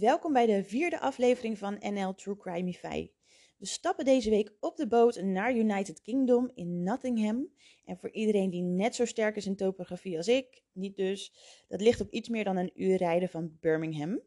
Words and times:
Welkom 0.00 0.32
bij 0.32 0.46
de 0.46 0.64
vierde 0.64 1.00
aflevering 1.00 1.58
van 1.58 1.76
NL 1.80 2.14
True 2.14 2.36
Crimeify. 2.36 3.10
We 3.56 3.66
stappen 3.66 4.04
deze 4.04 4.30
week 4.30 4.52
op 4.60 4.76
de 4.76 4.86
boot 4.86 5.22
naar 5.22 5.56
United 5.56 6.02
Kingdom 6.02 6.50
in 6.54 6.82
Nottingham. 6.82 7.48
En 7.84 7.98
voor 7.98 8.10
iedereen 8.10 8.50
die 8.50 8.62
net 8.62 8.94
zo 8.94 9.04
sterk 9.04 9.36
is 9.36 9.46
in 9.46 9.56
topografie 9.56 10.16
als 10.16 10.28
ik, 10.28 10.62
niet 10.72 10.96
dus, 10.96 11.32
dat 11.68 11.80
ligt 11.80 12.00
op 12.00 12.10
iets 12.10 12.28
meer 12.28 12.44
dan 12.44 12.56
een 12.56 12.70
uur 12.74 12.96
rijden 12.96 13.28
van 13.28 13.56
Birmingham. 13.60 14.20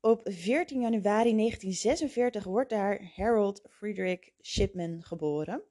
Op 0.00 0.20
14 0.24 0.80
januari 0.80 1.34
1946 1.36 2.44
wordt 2.44 2.70
daar 2.70 3.12
Harold 3.14 3.62
Frederick 3.70 4.32
Shipman 4.42 5.02
geboren. 5.02 5.62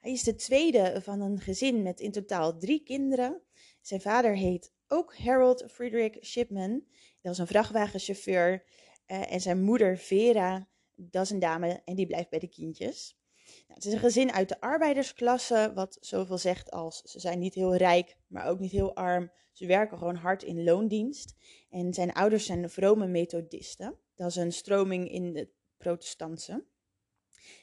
Hij 0.00 0.12
is 0.12 0.22
de 0.22 0.34
tweede 0.34 1.00
van 1.02 1.20
een 1.20 1.40
gezin 1.40 1.82
met 1.82 2.00
in 2.00 2.12
totaal 2.12 2.58
drie 2.58 2.82
kinderen. 2.82 3.42
Zijn 3.80 4.00
vader 4.00 4.36
heet 4.36 4.72
ook 4.88 5.16
Harold 5.16 5.64
Frederick 5.70 6.24
Shipman. 6.24 6.70
Dat 6.70 7.36
was 7.36 7.38
een 7.38 7.46
vrachtwagenchauffeur. 7.46 8.64
Uh, 9.06 9.32
en 9.32 9.40
zijn 9.40 9.62
moeder 9.62 9.98
Vera, 9.98 10.68
dat 10.94 11.24
is 11.24 11.30
een 11.30 11.38
dame 11.38 11.82
en 11.84 11.94
die 11.94 12.06
blijft 12.06 12.30
bij 12.30 12.38
de 12.38 12.48
kindjes. 12.48 13.16
Nou, 13.46 13.74
het 13.74 13.84
is 13.84 13.92
een 13.92 13.98
gezin 13.98 14.32
uit 14.32 14.48
de 14.48 14.60
arbeidersklasse, 14.60 15.72
wat 15.74 15.96
zoveel 16.00 16.38
zegt 16.38 16.70
als 16.70 17.02
ze 17.02 17.20
zijn 17.20 17.38
niet 17.38 17.54
heel 17.54 17.76
rijk, 17.76 18.16
maar 18.26 18.46
ook 18.46 18.58
niet 18.58 18.72
heel 18.72 18.94
arm. 18.94 19.30
Ze 19.52 19.66
werken 19.66 19.98
gewoon 19.98 20.16
hard 20.16 20.42
in 20.42 20.64
loondienst. 20.64 21.34
En 21.70 21.94
zijn 21.94 22.12
ouders 22.12 22.46
zijn 22.46 22.70
vrome 22.70 23.06
methodisten. 23.06 23.98
Dat 24.14 24.28
is 24.28 24.36
een 24.36 24.52
stroming 24.52 25.10
in 25.10 25.32
de 25.32 25.48
protestantse. 25.76 26.64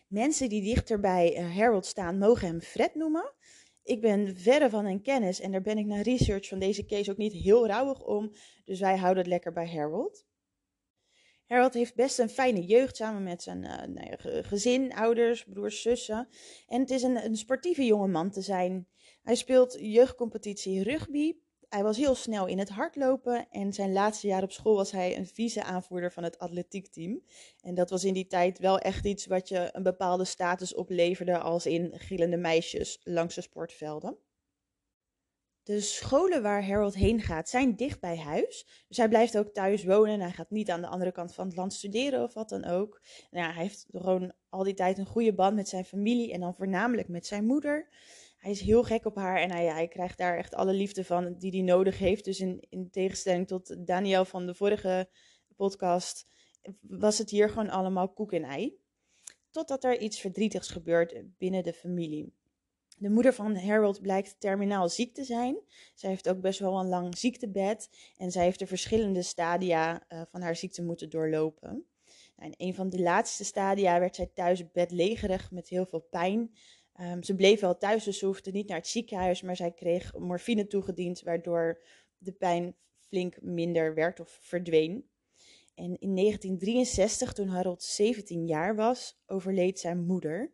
Mensen 0.08 0.50
die 0.50 0.62
dichter 0.62 1.00
bij 1.00 1.36
eh, 1.36 1.56
Harold 1.56 1.86
staan, 1.86 2.18
mogen 2.18 2.48
hem 2.48 2.62
Fred 2.62 2.96
noemen. 2.96 3.34
Ik 3.84 4.02
ben 4.02 4.38
verre 4.38 4.70
van 4.70 4.86
een 4.86 5.02
kennis 5.02 5.40
en 5.40 5.52
daar 5.52 5.62
ben 5.62 5.78
ik 5.78 5.86
na 5.86 6.02
research 6.02 6.48
van 6.48 6.60
deze 6.60 6.86
case 6.86 7.12
ook 7.12 7.18
niet 7.18 7.34
heel 7.34 7.68
rouwig 7.68 8.04
om. 8.04 8.32
Dus 8.66 8.80
wij 8.80 8.98
houden 8.98 9.24
het 9.24 9.32
lekker 9.32 9.54
bij 9.54 9.68
Harold. 9.68 10.26
Harold 11.46 11.74
heeft 11.74 11.96
best 11.96 12.20
een 12.20 12.30
fijne 12.30 12.66
jeugd 12.66 12.96
samen 12.96 13.24
met 13.24 13.44
zijn 13.44 13.64
uh, 13.64 13.84
nou 13.84 14.44
gezin, 14.44 14.94
ouders, 14.94 15.44
broers, 15.44 15.82
zussen. 15.82 16.28
En 16.68 16.80
het 16.80 16.90
is 16.90 17.04
een, 17.04 17.26
een 17.26 17.36
sportieve 17.36 17.86
jonge 17.86 18.08
man 18.08 18.32
te 18.32 18.42
zijn. 18.42 18.88
Hij 19.24 19.36
speelt 19.36 19.78
jeugdcompetitie 19.80 20.84
rugby, 20.84 21.36
hij 21.74 21.84
was 21.84 21.98
heel 21.98 22.16
snel 22.16 22.46
in 22.48 22.60
het 22.60 22.70
hardlopen 22.70 23.48
en 23.52 23.74
zijn 23.74 23.94
laatste 23.94 24.28
jaar 24.28 24.44
op 24.44 24.52
school 24.52 24.76
was 24.76 24.92
hij 24.92 25.18
een 25.18 25.28
vice-aanvoerder 25.28 26.12
van 26.12 26.24
het 26.24 26.40
atletiekteam. 26.40 27.22
En 27.62 27.76
dat 27.76 27.90
was 27.90 28.04
in 28.04 28.14
die 28.14 28.28
tijd 28.28 28.60
wel 28.60 28.80
echt 28.80 29.06
iets 29.06 29.26
wat 29.26 29.48
je 29.48 29.70
een 29.72 29.84
bepaalde 29.84 30.26
status 30.26 30.74
opleverde 30.74 31.38
als 31.38 31.66
in 31.66 31.92
gillende 31.96 32.38
meisjes 32.38 33.02
langs 33.04 33.36
de 33.36 33.42
sportvelden. 33.42 34.18
De 35.64 35.80
scholen 35.82 36.42
waar 36.42 36.66
Harold 36.68 36.96
heen 36.96 37.22
gaat 37.22 37.50
zijn 37.50 37.76
dicht 37.76 38.00
bij 38.00 38.18
huis. 38.18 38.86
Dus 38.88 38.98
hij 38.98 39.10
blijft 39.10 39.38
ook 39.38 39.54
thuis 39.54 39.84
wonen. 39.84 40.20
Hij 40.20 40.32
gaat 40.32 40.50
niet 40.50 40.70
aan 40.70 40.82
de 40.82 40.88
andere 40.88 41.12
kant 41.12 41.34
van 41.34 41.48
het 41.48 41.56
land 41.56 41.74
studeren 41.74 42.24
of 42.24 42.34
wat 42.34 42.50
dan 42.50 42.66
ook. 42.66 43.02
Nou 43.32 43.54
hij 43.54 43.62
heeft 43.62 43.86
gewoon 43.92 44.34
al 44.50 44.64
die 44.64 44.74
tijd 44.74 44.98
een 44.98 45.06
goede 45.06 45.34
band 45.34 45.56
met 45.56 45.70
zijn 45.70 45.86
familie 45.86 46.34
en 46.34 46.40
dan 46.40 46.56
voornamelijk 46.56 47.08
met 47.08 47.26
zijn 47.26 47.46
moeder 47.46 47.90
hij 48.44 48.52
is 48.52 48.62
heel 48.62 48.84
gek 48.84 49.06
op 49.06 49.16
haar 49.16 49.38
en 49.38 49.52
hij, 49.52 49.66
hij 49.66 49.88
krijgt 49.88 50.18
daar 50.18 50.38
echt 50.38 50.56
alle 50.56 50.74
liefde 50.74 51.04
van 51.04 51.36
die 51.38 51.52
hij 51.52 51.62
nodig 51.62 51.98
heeft. 51.98 52.26
Dus 52.26 52.40
in, 52.40 52.66
in 52.70 52.90
tegenstelling 52.90 53.48
tot 53.48 53.88
Daniel 53.88 54.26
van 54.26 54.46
de 54.46 54.56
vorige 54.56 55.10
podcast, 55.56 56.28
was 56.82 57.18
het 57.18 57.30
hier 57.30 57.50
gewoon 57.50 57.70
allemaal 57.70 58.14
koek 58.14 58.32
en 58.32 58.44
ei. 58.44 58.78
Totdat 59.50 59.84
er 59.84 60.00
iets 60.00 60.20
verdrietigs 60.20 60.70
gebeurt 60.70 61.24
binnen 61.38 61.64
de 61.64 61.74
familie. 61.74 62.34
De 62.98 63.10
moeder 63.10 63.34
van 63.34 63.56
Harold 63.56 64.02
blijkt 64.02 64.36
terminaal 64.40 64.90
ziek 64.90 65.14
te 65.14 65.24
zijn. 65.24 65.58
Zij 65.96 66.10
heeft 66.10 66.30
ook 66.30 66.42
best 66.42 66.60
wel 66.60 66.80
een 66.80 66.88
lang 66.88 67.18
ziektebed 67.18 67.90
en 68.18 68.32
zij 68.32 68.44
heeft 68.44 68.60
de 68.60 68.68
verschillende 68.68 69.22
stadia 69.22 70.06
uh, 70.10 70.22
van 70.32 70.42
haar 70.42 70.56
ziekte 70.56 70.84
moeten 70.84 71.10
doorlopen. 71.10 71.86
Nou, 72.36 72.54
in 72.56 72.68
een 72.68 72.76
van 72.76 72.90
de 72.90 73.02
laatste 73.02 73.44
stadia 73.44 74.00
werd 74.00 74.16
zij 74.16 74.30
thuis 74.34 74.72
bedlegerig 74.72 75.52
met 75.52 75.68
heel 75.68 75.86
veel 75.86 76.08
pijn. 76.10 76.52
Um, 77.02 77.24
ze 77.24 77.36
bleef 77.36 77.60
wel 77.60 77.78
thuis, 77.78 78.04
dus 78.04 78.18
ze 78.18 78.26
hoefde 78.26 78.52
niet 78.52 78.68
naar 78.68 78.78
het 78.78 78.88
ziekenhuis, 78.88 79.42
maar 79.42 79.56
zij 79.56 79.72
kreeg 79.72 80.18
morfine 80.18 80.68
toegediend, 80.68 81.22
waardoor 81.22 81.82
de 82.18 82.32
pijn 82.32 82.76
flink 83.00 83.42
minder 83.42 83.94
werd 83.94 84.20
of 84.20 84.38
verdween. 84.42 85.10
En 85.76 86.00
in 86.00 86.16
1963, 86.16 87.34
toen 87.34 87.48
Harold 87.48 87.84
17 87.84 88.48
jaar 88.48 88.76
was, 88.76 89.22
overleed 89.26 89.80
zijn 89.80 90.06
moeder. 90.06 90.52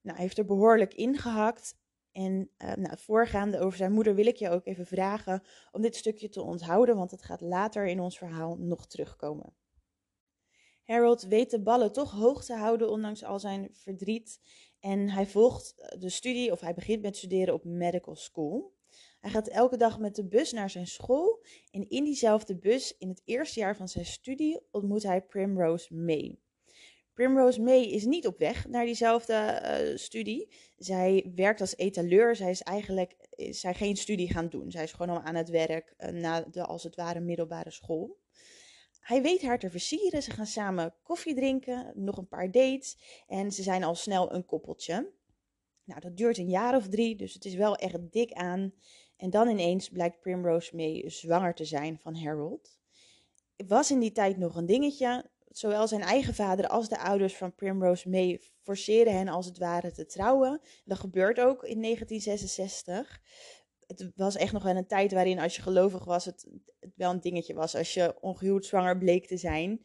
Nou, 0.00 0.16
hij 0.16 0.24
heeft 0.24 0.38
er 0.38 0.44
behoorlijk 0.44 0.94
ingehakt. 0.94 1.76
En 2.12 2.50
uh, 2.58 2.74
nou, 2.74 2.98
voorgaande 2.98 3.58
over 3.58 3.78
zijn 3.78 3.92
moeder 3.92 4.14
wil 4.14 4.26
ik 4.26 4.36
je 4.36 4.50
ook 4.50 4.66
even 4.66 4.86
vragen 4.86 5.42
om 5.72 5.82
dit 5.82 5.96
stukje 5.96 6.28
te 6.28 6.42
onthouden, 6.42 6.96
want 6.96 7.10
het 7.10 7.22
gaat 7.22 7.40
later 7.40 7.86
in 7.86 8.00
ons 8.00 8.18
verhaal 8.18 8.56
nog 8.56 8.86
terugkomen. 8.86 9.54
Harold 10.84 11.22
weet 11.22 11.50
de 11.50 11.62
ballen 11.62 11.92
toch 11.92 12.10
hoog 12.10 12.44
te 12.44 12.54
houden, 12.54 12.90
ondanks 12.90 13.24
al 13.24 13.38
zijn 13.38 13.68
verdriet. 13.72 14.40
En 14.86 15.10
hij 15.10 15.26
volgt 15.26 15.74
eh, 15.76 16.00
de 16.00 16.08
studie, 16.08 16.52
of 16.52 16.60
hij 16.60 16.74
begint 16.74 17.02
met 17.02 17.16
studeren 17.16 17.54
op 17.54 17.64
medical 17.64 18.16
school. 18.16 18.74
Hij 19.20 19.30
gaat 19.30 19.48
elke 19.48 19.76
dag 19.76 19.98
met 19.98 20.14
de 20.14 20.24
bus 20.24 20.52
naar 20.52 20.70
zijn 20.70 20.86
school. 20.86 21.44
En 21.70 21.88
in 21.88 22.04
diezelfde 22.04 22.56
bus, 22.56 22.96
in 22.98 23.08
het 23.08 23.22
eerste 23.24 23.60
jaar 23.60 23.76
van 23.76 23.88
zijn 23.88 24.04
studie, 24.04 24.60
ontmoet 24.70 25.02
hij 25.02 25.22
Primrose 25.22 25.94
May. 25.94 26.38
Primrose 27.12 27.62
May 27.62 27.82
is 27.82 28.04
niet 28.04 28.26
op 28.26 28.38
weg 28.38 28.68
naar 28.68 28.84
diezelfde 28.84 29.62
uh, 29.62 29.96
studie. 29.96 30.48
Zij 30.76 31.32
werkt 31.34 31.60
als 31.60 31.76
etaleur. 31.76 32.36
Zij 32.36 32.50
is 32.50 32.62
eigenlijk 32.62 33.16
is 33.30 33.60
zij 33.60 33.74
geen 33.74 33.96
studie 33.96 34.32
gaan 34.32 34.48
doen. 34.48 34.70
Zij 34.70 34.82
is 34.82 34.92
gewoon 34.92 35.16
al 35.16 35.22
aan 35.22 35.34
het 35.34 35.48
werk 35.48 35.94
na 36.12 36.40
de, 36.40 36.64
als 36.64 36.82
het 36.82 36.96
ware, 36.96 37.20
middelbare 37.20 37.70
school. 37.70 38.18
Hij 39.06 39.22
weet 39.22 39.42
haar 39.42 39.58
te 39.58 39.70
versieren. 39.70 40.22
Ze 40.22 40.30
gaan 40.30 40.46
samen 40.46 40.94
koffie 41.02 41.34
drinken, 41.34 41.92
nog 41.94 42.16
een 42.16 42.28
paar 42.28 42.50
dates. 42.50 42.98
En 43.26 43.52
ze 43.52 43.62
zijn 43.62 43.84
al 43.84 43.94
snel 43.94 44.32
een 44.32 44.44
koppeltje. 44.44 45.12
Nou, 45.84 46.00
dat 46.00 46.16
duurt 46.16 46.38
een 46.38 46.48
jaar 46.48 46.76
of 46.76 46.88
drie, 46.88 47.16
dus 47.16 47.34
het 47.34 47.44
is 47.44 47.54
wel 47.54 47.76
echt 47.76 48.12
dik 48.12 48.32
aan. 48.32 48.72
En 49.16 49.30
dan 49.30 49.48
ineens 49.48 49.88
blijkt 49.88 50.20
Primrose 50.20 50.76
May 50.76 51.04
zwanger 51.06 51.54
te 51.54 51.64
zijn 51.64 51.98
van 51.98 52.16
Harold. 52.16 52.78
Het 53.56 53.68
was 53.68 53.90
in 53.90 53.98
die 53.98 54.12
tijd 54.12 54.36
nog 54.36 54.56
een 54.56 54.66
dingetje. 54.66 55.30
Zowel 55.48 55.88
zijn 55.88 56.02
eigen 56.02 56.34
vader 56.34 56.68
als 56.68 56.88
de 56.88 56.98
ouders 56.98 57.36
van 57.36 57.54
Primrose 57.54 58.08
May 58.08 58.40
forceren 58.62 59.16
hen 59.16 59.28
als 59.28 59.46
het 59.46 59.58
ware 59.58 59.92
te 59.92 60.06
trouwen. 60.06 60.60
Dat 60.84 60.98
gebeurt 60.98 61.40
ook 61.40 61.64
in 61.64 61.82
1966 61.82 63.20
het 63.86 64.12
was 64.16 64.36
echt 64.36 64.52
nog 64.52 64.62
wel 64.62 64.76
een 64.76 64.86
tijd 64.86 65.12
waarin 65.12 65.38
als 65.38 65.56
je 65.56 65.62
gelovig 65.62 66.04
was, 66.04 66.24
het, 66.24 66.46
wel 66.94 67.10
een 67.10 67.20
dingetje 67.20 67.54
was 67.54 67.76
als 67.76 67.94
je 67.94 68.14
ongehuwd 68.20 68.64
zwanger 68.64 68.98
bleek 68.98 69.26
te 69.26 69.36
zijn. 69.36 69.80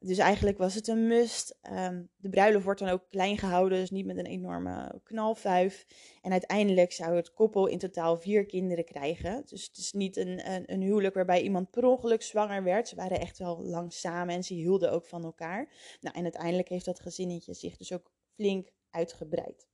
Dus 0.00 0.18
eigenlijk 0.18 0.58
was 0.58 0.74
het 0.74 0.88
een 0.88 1.06
must. 1.06 1.58
Um, 1.72 2.08
de 2.16 2.28
bruiloft 2.28 2.64
wordt 2.64 2.80
dan 2.80 2.88
ook 2.88 3.04
klein 3.10 3.38
gehouden, 3.38 3.78
dus 3.78 3.90
niet 3.90 4.06
met 4.06 4.18
een 4.18 4.26
enorme 4.26 5.00
knalfuif. 5.04 5.86
En 6.22 6.32
uiteindelijk 6.32 6.92
zou 6.92 7.16
het 7.16 7.32
koppel 7.32 7.66
in 7.66 7.78
totaal 7.78 8.16
vier 8.16 8.46
kinderen 8.46 8.84
krijgen. 8.84 9.42
Dus 9.46 9.66
het 9.66 9.76
is 9.76 9.92
niet 9.92 10.16
een, 10.16 10.52
een, 10.52 10.72
een, 10.72 10.80
huwelijk 10.80 11.14
waarbij 11.14 11.42
iemand 11.42 11.70
per 11.70 11.84
ongeluk 11.84 12.22
zwanger 12.22 12.62
werd. 12.62 12.88
Ze 12.88 12.96
waren 12.96 13.20
echt 13.20 13.38
wel 13.38 13.62
lang 13.62 13.92
samen 13.92 14.34
en 14.34 14.44
ze 14.44 14.54
hielden 14.54 14.92
ook 14.92 15.06
van 15.06 15.24
elkaar. 15.24 15.68
Nou, 16.00 16.16
en 16.16 16.22
uiteindelijk 16.22 16.68
heeft 16.68 16.84
dat 16.84 17.00
gezinnetje 17.00 17.54
zich 17.54 17.76
dus 17.76 17.92
ook 17.92 18.10
flink 18.34 18.70
uitgebreid. 18.90 19.66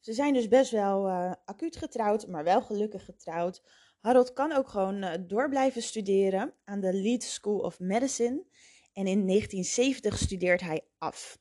Ze 0.00 0.12
zijn 0.12 0.34
dus 0.34 0.48
best 0.48 0.70
wel 0.70 1.08
uh, 1.08 1.32
acuut 1.44 1.76
getrouwd, 1.76 2.26
maar 2.26 2.44
wel 2.44 2.62
gelukkig 2.62 3.04
getrouwd. 3.04 3.62
Harold 4.00 4.32
kan 4.32 4.52
ook 4.52 4.68
gewoon 4.68 5.04
uh, 5.04 5.12
door 5.20 5.48
blijven 5.48 5.82
studeren 5.82 6.54
aan 6.64 6.80
de 6.80 6.92
Leeds 6.92 7.32
School 7.32 7.58
of 7.58 7.78
Medicine. 7.78 8.44
En 8.92 9.06
in 9.06 9.26
1970 9.26 10.18
studeert 10.18 10.60
hij 10.60 10.84
af. 10.98 11.38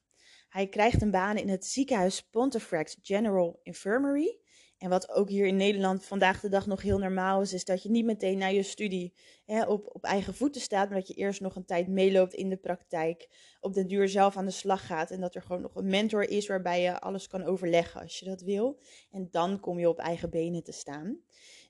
Hij 0.49 0.67
krijgt 0.67 1.01
een 1.01 1.11
baan 1.11 1.37
in 1.37 1.49
het 1.49 1.65
ziekenhuis 1.65 2.29
Pontefract 2.29 2.97
General 3.01 3.59
Infirmary. 3.63 4.39
En 4.79 4.89
wat 4.89 5.09
ook 5.09 5.29
hier 5.29 5.45
in 5.45 5.55
Nederland 5.55 6.05
vandaag 6.05 6.39
de 6.39 6.49
dag 6.49 6.65
nog 6.65 6.81
heel 6.81 6.97
normaal 6.97 7.41
is, 7.41 7.53
is 7.53 7.65
dat 7.65 7.83
je 7.83 7.89
niet 7.89 8.05
meteen 8.05 8.37
na 8.37 8.47
je 8.47 8.63
studie 8.63 9.13
hè, 9.45 9.63
op, 9.63 9.95
op 9.95 10.03
eigen 10.03 10.33
voeten 10.33 10.61
staat, 10.61 10.89
maar 10.89 10.97
dat 10.97 11.07
je 11.07 11.13
eerst 11.13 11.41
nog 11.41 11.55
een 11.55 11.65
tijd 11.65 11.87
meeloopt 11.87 12.33
in 12.33 12.49
de 12.49 12.57
praktijk, 12.57 13.29
op 13.59 13.73
den 13.73 13.87
duur 13.87 14.09
zelf 14.09 14.37
aan 14.37 14.45
de 14.45 14.51
slag 14.51 14.85
gaat 14.85 15.11
en 15.11 15.21
dat 15.21 15.35
er 15.35 15.41
gewoon 15.41 15.61
nog 15.61 15.75
een 15.75 15.89
mentor 15.89 16.29
is 16.29 16.47
waarbij 16.47 16.81
je 16.81 16.99
alles 16.99 17.27
kan 17.27 17.43
overleggen 17.43 18.01
als 18.01 18.19
je 18.19 18.25
dat 18.25 18.41
wil. 18.41 18.79
En 19.11 19.27
dan 19.31 19.59
kom 19.59 19.79
je 19.79 19.89
op 19.89 19.99
eigen 19.99 20.29
benen 20.29 20.63
te 20.63 20.71
staan. 20.71 21.19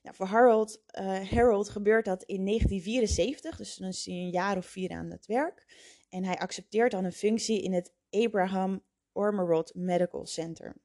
Nou, 0.02 0.16
voor 0.16 0.26
Harold, 0.26 0.82
uh, 1.00 1.30
Harold 1.30 1.68
gebeurt 1.68 2.04
dat 2.04 2.22
in 2.22 2.44
1974, 2.44 3.56
dus 3.56 3.76
dan 3.76 3.88
is 3.88 4.04
hij 4.04 4.14
een 4.14 4.30
jaar 4.30 4.56
of 4.56 4.66
vier 4.66 4.90
aan 4.90 5.10
het 5.10 5.26
werk. 5.26 5.66
En 6.08 6.24
hij 6.24 6.38
accepteert 6.38 6.90
dan 6.90 7.04
een 7.04 7.12
functie 7.12 7.62
in 7.62 7.72
het 7.72 7.92
Abraham 8.10 8.82
Ormerod 9.12 9.74
Medical 9.74 10.26
Center. 10.26 10.76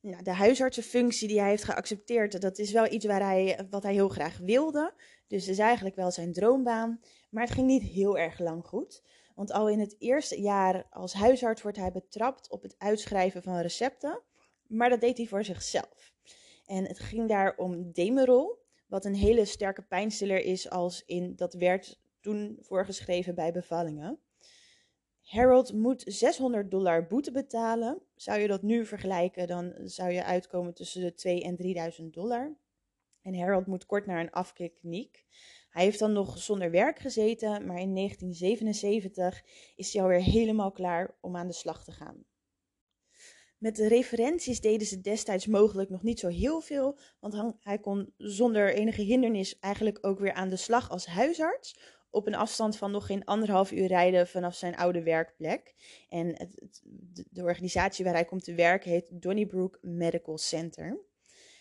Nou, 0.00 0.22
de 0.22 0.32
huisartsenfunctie 0.32 1.28
die 1.28 1.40
hij 1.40 1.48
heeft 1.48 1.64
geaccepteerd, 1.64 2.40
dat 2.40 2.58
is 2.58 2.72
wel 2.72 2.92
iets 2.92 3.04
waar 3.06 3.22
hij, 3.22 3.66
wat 3.70 3.82
hij 3.82 3.92
heel 3.92 4.08
graag 4.08 4.38
wilde. 4.38 4.94
Dus 5.26 5.40
het 5.40 5.50
is 5.50 5.58
eigenlijk 5.58 5.96
wel 5.96 6.10
zijn 6.10 6.32
droombaan. 6.32 7.00
Maar 7.30 7.42
het 7.42 7.52
ging 7.52 7.66
niet 7.66 7.82
heel 7.82 8.18
erg 8.18 8.38
lang 8.38 8.66
goed. 8.66 9.02
Want 9.34 9.52
al 9.52 9.68
in 9.68 9.80
het 9.80 9.96
eerste 9.98 10.40
jaar 10.40 10.86
als 10.90 11.12
huisarts 11.12 11.62
wordt 11.62 11.76
hij 11.76 11.92
betrapt 11.92 12.50
op 12.50 12.62
het 12.62 12.74
uitschrijven 12.78 13.42
van 13.42 13.58
recepten. 13.58 14.22
Maar 14.66 14.88
dat 14.88 15.00
deed 15.00 15.16
hij 15.16 15.26
voor 15.26 15.44
zichzelf. 15.44 16.12
En 16.66 16.86
het 16.86 16.98
ging 16.98 17.28
daar 17.28 17.56
om 17.56 17.92
Demerol, 17.92 18.58
wat 18.86 19.04
een 19.04 19.14
hele 19.14 19.44
sterke 19.44 19.82
pijnstiller 19.82 20.44
is 20.44 20.70
als 20.70 21.02
in 21.06 21.36
dat 21.36 21.54
werd 21.54 22.00
toen 22.20 22.58
voorgeschreven 22.60 23.34
bij 23.34 23.52
bevallingen. 23.52 24.18
Harold 25.30 25.72
moet 25.72 26.02
600 26.06 26.70
dollar 26.70 27.06
boete 27.06 27.30
betalen. 27.30 28.02
Zou 28.14 28.40
je 28.40 28.48
dat 28.48 28.62
nu 28.62 28.86
vergelijken, 28.86 29.46
dan 29.46 29.74
zou 29.84 30.10
je 30.10 30.24
uitkomen 30.24 30.74
tussen 30.74 31.00
de 31.00 31.14
2 31.14 31.42
en 31.42 31.56
3000 31.56 32.14
dollar. 32.14 32.56
En 33.22 33.38
Harold 33.38 33.66
moet 33.66 33.86
kort 33.86 34.06
naar 34.06 34.20
een 34.20 34.30
afkikkliniek. 34.30 35.26
Hij 35.70 35.84
heeft 35.84 35.98
dan 35.98 36.12
nog 36.12 36.38
zonder 36.38 36.70
werk 36.70 36.98
gezeten, 36.98 37.48
maar 37.50 37.80
in 37.80 37.94
1977 37.94 39.44
is 39.76 39.92
hij 39.92 40.02
alweer 40.02 40.22
helemaal 40.22 40.72
klaar 40.72 41.16
om 41.20 41.36
aan 41.36 41.46
de 41.46 41.52
slag 41.52 41.84
te 41.84 41.92
gaan. 41.92 42.24
Met 43.58 43.76
de 43.76 43.88
referenties 43.88 44.60
deden 44.60 44.86
ze 44.86 45.00
destijds 45.00 45.46
mogelijk 45.46 45.90
nog 45.90 46.02
niet 46.02 46.20
zo 46.20 46.28
heel 46.28 46.60
veel, 46.60 46.98
want 47.20 47.54
hij 47.58 47.78
kon 47.78 48.14
zonder 48.16 48.74
enige 48.74 49.02
hindernis 49.02 49.58
eigenlijk 49.58 49.98
ook 50.00 50.18
weer 50.18 50.32
aan 50.32 50.48
de 50.48 50.56
slag 50.56 50.90
als 50.90 51.06
huisarts 51.06 51.98
op 52.10 52.26
een 52.26 52.34
afstand 52.34 52.76
van 52.76 52.90
nog 52.90 53.06
geen 53.06 53.24
anderhalf 53.24 53.72
uur 53.72 53.86
rijden 53.86 54.28
vanaf 54.28 54.54
zijn 54.54 54.76
oude 54.76 55.02
werkplek. 55.02 55.74
En 56.08 56.26
het, 56.26 56.82
de 57.30 57.42
organisatie 57.42 58.04
waar 58.04 58.14
hij 58.14 58.24
komt 58.24 58.44
te 58.44 58.54
werken 58.54 58.90
heet 58.90 59.06
Donnybrook 59.10 59.78
Medical 59.80 60.38
Center. 60.38 61.08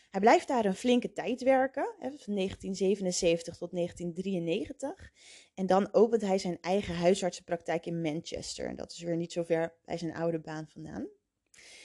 Hij 0.09 0.19
blijft 0.19 0.47
daar 0.47 0.65
een 0.65 0.75
flinke 0.75 1.13
tijd 1.13 1.43
werken, 1.43 1.93
van 1.99 2.35
1977 2.35 3.57
tot 3.57 3.71
1993. 3.71 5.11
En 5.55 5.65
dan 5.65 5.93
opent 5.93 6.21
hij 6.21 6.37
zijn 6.37 6.57
eigen 6.61 6.95
huisartsenpraktijk 6.95 7.85
in 7.85 8.01
Manchester. 8.01 8.75
Dat 8.75 8.91
is 8.91 9.01
weer 9.01 9.17
niet 9.17 9.31
zo 9.31 9.43
ver 9.43 9.73
bij 9.85 9.97
zijn 9.97 10.15
oude 10.15 10.39
baan 10.39 10.67
vandaan. 10.67 11.07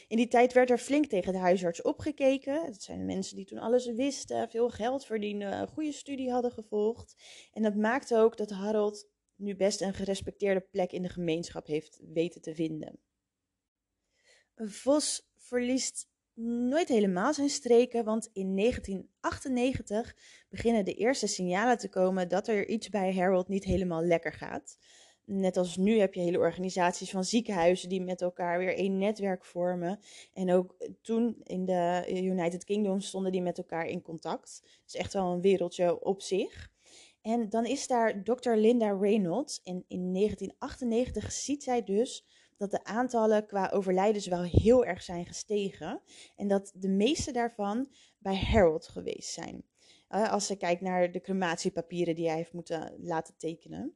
In 0.09 0.17
die 0.17 0.29
tijd 0.29 0.53
werd 0.53 0.71
er 0.71 0.79
flink 0.79 1.06
tegen 1.06 1.33
de 1.33 1.39
huisarts 1.39 1.83
opgekeken. 1.83 2.65
Het 2.65 2.83
zijn 2.83 3.05
mensen 3.05 3.37
die 3.37 3.45
toen 3.45 3.59
alles 3.59 3.87
wisten, 3.87 4.51
veel 4.51 4.71
geld 4.71 5.05
verdienden, 5.05 5.61
een 5.61 5.69
goede 5.69 5.93
studie 5.93 6.31
hadden 6.31 6.53
gevolgd. 6.53 7.15
En 7.53 7.62
dat 7.62 7.75
maakte 7.75 8.17
ook 8.17 8.37
dat 8.37 8.51
Harold 8.51 9.09
nu 9.37 9.56
best 9.56 9.81
een 9.81 9.95
gerespecteerde 9.95 10.61
plek 10.61 10.93
in 10.93 11.03
de 11.03 11.09
gemeenschap 11.09 11.67
heeft 11.67 12.01
weten 12.12 12.41
te 12.41 12.55
vinden. 12.55 12.99
Vos 14.56 15.29
verliest 15.37 16.09
nooit 16.69 16.89
helemaal 16.89 17.35
zijn 17.35 17.49
streken, 17.49 18.05
want 18.05 18.31
in 18.33 18.57
1998 18.57 20.17
beginnen 20.49 20.85
de 20.85 20.95
eerste 20.95 21.27
signalen 21.27 21.79
te 21.79 21.89
komen 21.89 22.29
dat 22.29 22.49
er 22.49 22.69
iets 22.69 22.89
bij 22.89 23.15
Harold 23.15 23.49
niet 23.49 23.65
helemaal 23.65 24.03
lekker 24.03 24.33
gaat. 24.33 24.79
Net 25.26 25.56
als 25.56 25.76
nu 25.76 25.99
heb 25.99 26.15
je 26.15 26.21
hele 26.21 26.38
organisaties 26.38 27.11
van 27.11 27.25
ziekenhuizen 27.25 27.88
die 27.88 28.03
met 28.03 28.23
elkaar 28.23 28.59
weer 28.59 28.75
één 28.76 28.99
netwerk 28.99 29.44
vormen. 29.44 29.99
En 30.32 30.53
ook 30.53 30.76
toen 31.03 31.41
in 31.43 31.65
de 31.65 32.05
United 32.23 32.65
Kingdom 32.65 33.00
stonden 33.00 33.32
die 33.32 33.43
met 33.43 33.59
elkaar 33.59 33.87
in 33.87 34.03
contact. 34.03 34.62
Is 34.87 34.94
echt 34.94 35.12
wel 35.12 35.32
een 35.32 35.41
wereldje 35.41 36.05
op 36.05 36.23
zich. 36.23 36.73
En 37.23 37.49
dan 37.49 37.67
is 37.67 37.87
daar 37.87 38.25
dokter 38.25 38.56
Linda 38.56 38.99
Reynolds. 39.00 39.62
En 39.62 39.85
in 39.88 40.12
1998 40.12 41.32
ziet 41.32 41.62
zij 41.62 41.85
dus 41.85 42.26
dat 42.56 42.71
de 42.71 42.85
aantallen 42.85 43.47
qua 43.47 43.71
overlijdens 43.73 44.26
wel 44.26 44.43
heel 44.43 44.85
erg 44.85 45.03
zijn 45.03 45.26
gestegen. 45.26 46.00
En 46.37 46.49
dat 46.49 46.73
de 46.75 46.88
meeste 46.88 47.32
daarvan 47.32 47.88
bij 48.19 48.37
Harold 48.37 48.88
geweest 48.88 49.32
zijn. 49.32 49.65
Uh, 50.11 50.32
als 50.32 50.47
ze 50.47 50.56
kijkt 50.56 50.81
naar 50.81 51.12
de 51.12 51.21
crematiepapieren 51.21 52.15
die 52.15 52.26
hij 52.26 52.37
heeft 52.37 52.53
moeten 52.53 52.97
laten 53.00 53.37
tekenen. 53.37 53.94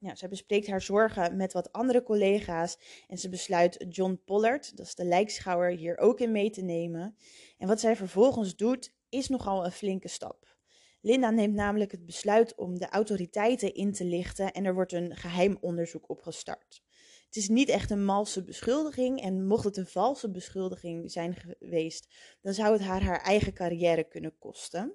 Ja, 0.00 0.14
zij 0.14 0.28
bespreekt 0.28 0.66
haar 0.66 0.82
zorgen 0.82 1.36
met 1.36 1.52
wat 1.52 1.72
andere 1.72 2.02
collega's 2.02 2.78
en 3.08 3.18
ze 3.18 3.28
besluit 3.28 3.84
John 3.88 4.20
Pollard, 4.24 4.76
dat 4.76 4.86
is 4.86 4.94
de 4.94 5.04
lijkschouwer, 5.04 5.70
hier 5.70 5.98
ook 5.98 6.20
in 6.20 6.32
mee 6.32 6.50
te 6.50 6.62
nemen. 6.62 7.16
En 7.58 7.68
wat 7.68 7.80
zij 7.80 7.96
vervolgens 7.96 8.56
doet, 8.56 8.94
is 9.08 9.28
nogal 9.28 9.64
een 9.64 9.72
flinke 9.72 10.08
stap. 10.08 10.56
Linda 11.00 11.30
neemt 11.30 11.54
namelijk 11.54 11.90
het 11.90 12.06
besluit 12.06 12.54
om 12.54 12.78
de 12.78 12.88
autoriteiten 12.88 13.74
in 13.74 13.92
te 13.92 14.04
lichten 14.04 14.52
en 14.52 14.64
er 14.64 14.74
wordt 14.74 14.92
een 14.92 15.16
geheim 15.16 15.58
onderzoek 15.60 16.08
opgestart. 16.08 16.82
Het 17.26 17.36
is 17.36 17.48
niet 17.48 17.68
echt 17.68 17.90
een 17.90 18.04
malse 18.04 18.44
beschuldiging 18.44 19.20
en 19.20 19.46
mocht 19.46 19.64
het 19.64 19.76
een 19.76 19.86
valse 19.86 20.30
beschuldiging 20.30 21.10
zijn 21.10 21.34
geweest, 21.34 22.08
dan 22.40 22.54
zou 22.54 22.72
het 22.72 22.82
haar 22.82 23.02
haar 23.02 23.20
eigen 23.20 23.52
carrière 23.52 24.04
kunnen 24.04 24.38
kosten. 24.38 24.94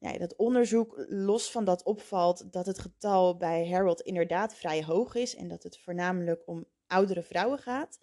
Ja, 0.00 0.18
dat 0.18 0.36
onderzoek, 0.36 1.04
los 1.08 1.50
van 1.50 1.64
dat 1.64 1.82
opvalt 1.82 2.52
dat 2.52 2.66
het 2.66 2.78
getal 2.78 3.36
bij 3.36 3.68
Harold 3.68 4.00
inderdaad 4.00 4.54
vrij 4.54 4.84
hoog 4.84 5.14
is 5.14 5.34
en 5.34 5.48
dat 5.48 5.62
het 5.62 5.78
voornamelijk 5.78 6.42
om 6.46 6.66
oudere 6.86 7.22
vrouwen 7.22 7.58
gaat, 7.58 7.98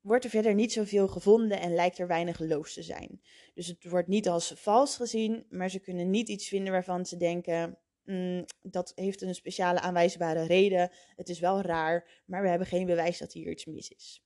wordt 0.00 0.24
er 0.24 0.30
verder 0.30 0.54
niet 0.54 0.72
zoveel 0.72 1.08
gevonden 1.08 1.60
en 1.60 1.74
lijkt 1.74 1.98
er 1.98 2.06
weinig 2.06 2.38
loos 2.38 2.72
te 2.72 2.82
zijn. 2.82 3.20
Dus 3.54 3.66
het 3.66 3.84
wordt 3.84 4.08
niet 4.08 4.28
als 4.28 4.52
vals 4.56 4.96
gezien, 4.96 5.46
maar 5.50 5.70
ze 5.70 5.78
kunnen 5.78 6.10
niet 6.10 6.28
iets 6.28 6.48
vinden 6.48 6.72
waarvan 6.72 7.06
ze 7.06 7.16
denken: 7.16 7.78
mm, 8.04 8.44
dat 8.62 8.92
heeft 8.94 9.22
een 9.22 9.34
speciale 9.34 9.80
aanwijzbare 9.80 10.46
reden. 10.46 10.90
Het 11.16 11.28
is 11.28 11.38
wel 11.38 11.60
raar, 11.60 12.22
maar 12.26 12.42
we 12.42 12.48
hebben 12.48 12.66
geen 12.66 12.86
bewijs 12.86 13.18
dat 13.18 13.32
hier 13.32 13.50
iets 13.50 13.66
mis 13.66 13.88
is. 13.88 14.22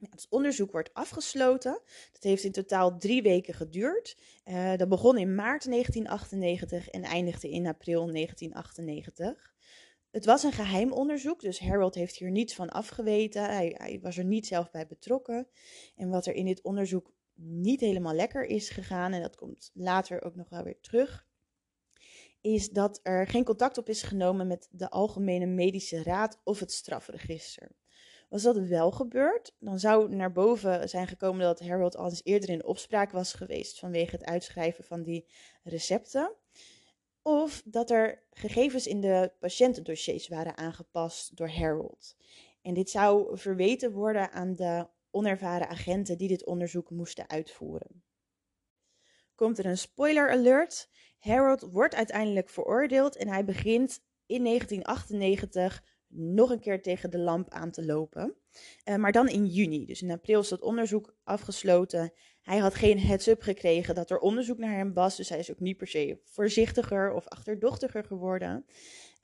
Het 0.00 0.26
onderzoek 0.30 0.72
wordt 0.72 0.94
afgesloten. 0.94 1.80
Dat 2.12 2.22
heeft 2.22 2.44
in 2.44 2.52
totaal 2.52 2.98
drie 2.98 3.22
weken 3.22 3.54
geduurd. 3.54 4.16
Uh, 4.44 4.76
dat 4.76 4.88
begon 4.88 5.18
in 5.18 5.34
maart 5.34 5.70
1998 5.70 6.88
en 6.88 7.02
eindigde 7.02 7.50
in 7.50 7.66
april 7.66 8.12
1998. 8.12 9.56
Het 10.10 10.24
was 10.24 10.42
een 10.42 10.52
geheim 10.52 10.92
onderzoek, 10.92 11.40
dus 11.40 11.60
Harold 11.60 11.94
heeft 11.94 12.16
hier 12.16 12.30
niets 12.30 12.54
van 12.54 12.68
afgeweten. 12.68 13.44
Hij, 13.44 13.74
hij, 13.78 13.98
was 14.02 14.16
er 14.16 14.24
niet 14.24 14.46
zelf 14.46 14.70
bij 14.70 14.86
betrokken. 14.86 15.48
En 15.96 16.08
wat 16.08 16.26
er 16.26 16.34
in 16.34 16.44
dit 16.44 16.62
onderzoek 16.62 17.12
niet 17.34 17.80
helemaal 17.80 18.14
lekker 18.14 18.44
is 18.44 18.70
gegaan, 18.70 19.12
en 19.12 19.22
dat 19.22 19.36
komt 19.36 19.70
later 19.74 20.22
ook 20.22 20.34
nog 20.34 20.48
wel 20.48 20.62
weer 20.62 20.80
terug, 20.80 21.26
is 22.40 22.70
dat 22.70 23.00
er 23.02 23.26
geen 23.26 23.44
contact 23.44 23.78
op 23.78 23.88
is 23.88 24.02
genomen 24.02 24.46
met 24.46 24.68
de 24.70 24.90
Algemene 24.90 25.46
Medische 25.46 26.02
Raad 26.02 26.40
of 26.44 26.60
het 26.60 26.72
strafregister. 26.72 27.70
Was 28.28 28.42
dat 28.42 28.56
wel 28.56 28.90
gebeurd, 28.90 29.54
dan 29.58 29.78
zou 29.78 30.14
naar 30.14 30.32
boven 30.32 30.88
zijn 30.88 31.06
gekomen 31.06 31.40
dat 31.40 31.60
Harold 31.60 31.96
al 31.96 32.08
eens 32.08 32.24
eerder 32.24 32.48
in 32.48 32.64
opspraak 32.64 33.10
was 33.10 33.32
geweest 33.32 33.78
vanwege 33.78 34.10
het 34.10 34.24
uitschrijven 34.24 34.84
van 34.84 35.02
die 35.02 35.26
recepten. 35.62 36.34
Of 37.22 37.62
dat 37.64 37.90
er 37.90 38.22
gegevens 38.30 38.86
in 38.86 39.00
de 39.00 39.32
patiëntendossiers 39.38 40.28
waren 40.28 40.56
aangepast 40.56 41.36
door 41.36 41.50
Harold. 41.50 42.16
En 42.62 42.74
dit 42.74 42.90
zou 42.90 43.38
verweten 43.38 43.92
worden 43.92 44.30
aan 44.32 44.54
de 44.54 44.86
onervaren 45.10 45.68
agenten 45.68 46.18
die 46.18 46.28
dit 46.28 46.46
onderzoek 46.46 46.90
moesten 46.90 47.28
uitvoeren. 47.28 48.02
Komt 49.34 49.58
er 49.58 49.66
een 49.66 49.78
spoiler 49.78 50.30
alert? 50.30 50.88
Harold 51.18 51.60
wordt 51.60 51.94
uiteindelijk 51.94 52.48
veroordeeld 52.48 53.16
en 53.16 53.28
hij 53.28 53.44
begint 53.44 54.00
in 54.26 54.44
1998 54.44 55.82
nog 56.08 56.50
een 56.50 56.60
keer 56.60 56.82
tegen 56.82 57.10
de 57.10 57.18
lamp 57.18 57.50
aan 57.50 57.70
te 57.70 57.84
lopen. 57.84 58.34
Uh, 58.84 58.96
maar 58.96 59.12
dan 59.12 59.28
in 59.28 59.46
juni. 59.46 59.86
Dus 59.86 60.02
in 60.02 60.10
april 60.10 60.40
is 60.40 60.48
dat 60.48 60.60
onderzoek 60.60 61.16
afgesloten. 61.24 62.12
Hij 62.42 62.58
had 62.58 62.74
geen 62.74 62.98
heads-up 62.98 63.42
gekregen 63.42 63.94
dat 63.94 64.10
er 64.10 64.18
onderzoek 64.18 64.58
naar 64.58 64.76
hem 64.76 64.92
was. 64.92 65.16
Dus 65.16 65.28
hij 65.28 65.38
is 65.38 65.50
ook 65.50 65.60
niet 65.60 65.76
per 65.76 65.86
se 65.86 66.20
voorzichtiger 66.24 67.12
of 67.12 67.26
achterdochtiger 67.26 68.04
geworden. 68.04 68.64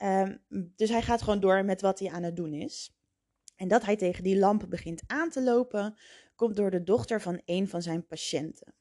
Um, 0.03 0.43
dus 0.75 0.89
hij 0.89 1.01
gaat 1.01 1.21
gewoon 1.21 1.39
door 1.39 1.65
met 1.65 1.81
wat 1.81 1.99
hij 1.99 2.09
aan 2.09 2.23
het 2.23 2.35
doen 2.35 2.53
is. 2.53 2.95
En 3.55 3.67
dat 3.67 3.85
hij 3.85 3.95
tegen 3.95 4.23
die 4.23 4.37
lamp 4.37 4.65
begint 4.69 5.03
aan 5.07 5.29
te 5.29 5.43
lopen, 5.43 5.97
komt 6.35 6.55
door 6.55 6.71
de 6.71 6.83
dochter 6.83 7.21
van 7.21 7.41
een 7.45 7.67
van 7.67 7.81
zijn 7.81 8.05
patiënten. 8.05 8.73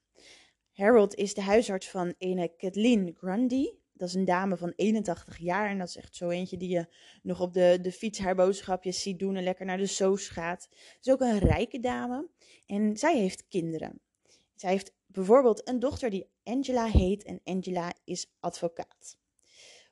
Harold 0.73 1.15
is 1.15 1.35
de 1.35 1.43
huisarts 1.43 1.91
van 1.91 2.15
ene 2.19 2.57
Kathleen 2.57 3.15
Grundy. 3.19 3.67
Dat 3.97 4.09
is 4.09 4.15
een 4.15 4.25
dame 4.25 4.57
van 4.57 4.73
81 4.77 5.39
jaar 5.39 5.71
en 5.71 5.79
dat 5.79 5.89
is 5.89 5.97
echt 5.97 6.17
zo 6.17 6.29
eentje 6.29 6.57
die 6.57 6.69
je 6.69 6.87
nog 7.23 7.41
op 7.41 7.53
de, 7.53 7.79
de 7.83 7.93
fiets 7.93 8.19
haar 8.19 8.35
boodschapjes 8.35 9.03
ziet 9.03 9.19
doen 9.19 9.37
en 9.37 9.43
lekker 9.43 9.67
naar 9.67 9.77
de 9.77 9.87
soos 9.87 10.29
gaat. 10.29 10.69
Het 10.71 11.07
is 11.07 11.13
ook 11.13 11.21
een 11.21 11.39
rijke 11.39 11.81
dame 11.81 12.29
en 12.67 12.97
zij 12.97 13.19
heeft 13.19 13.49
kinderen. 13.49 14.01
Zij 14.55 14.71
heeft 14.71 14.95
bijvoorbeeld 15.07 15.69
een 15.69 15.79
dochter 15.79 16.11
die 16.11 16.29
Angela 16.43 16.87
heet 16.87 17.23
en 17.25 17.41
Angela 17.45 17.93
is 18.05 18.27
advocaat. 18.41 19.19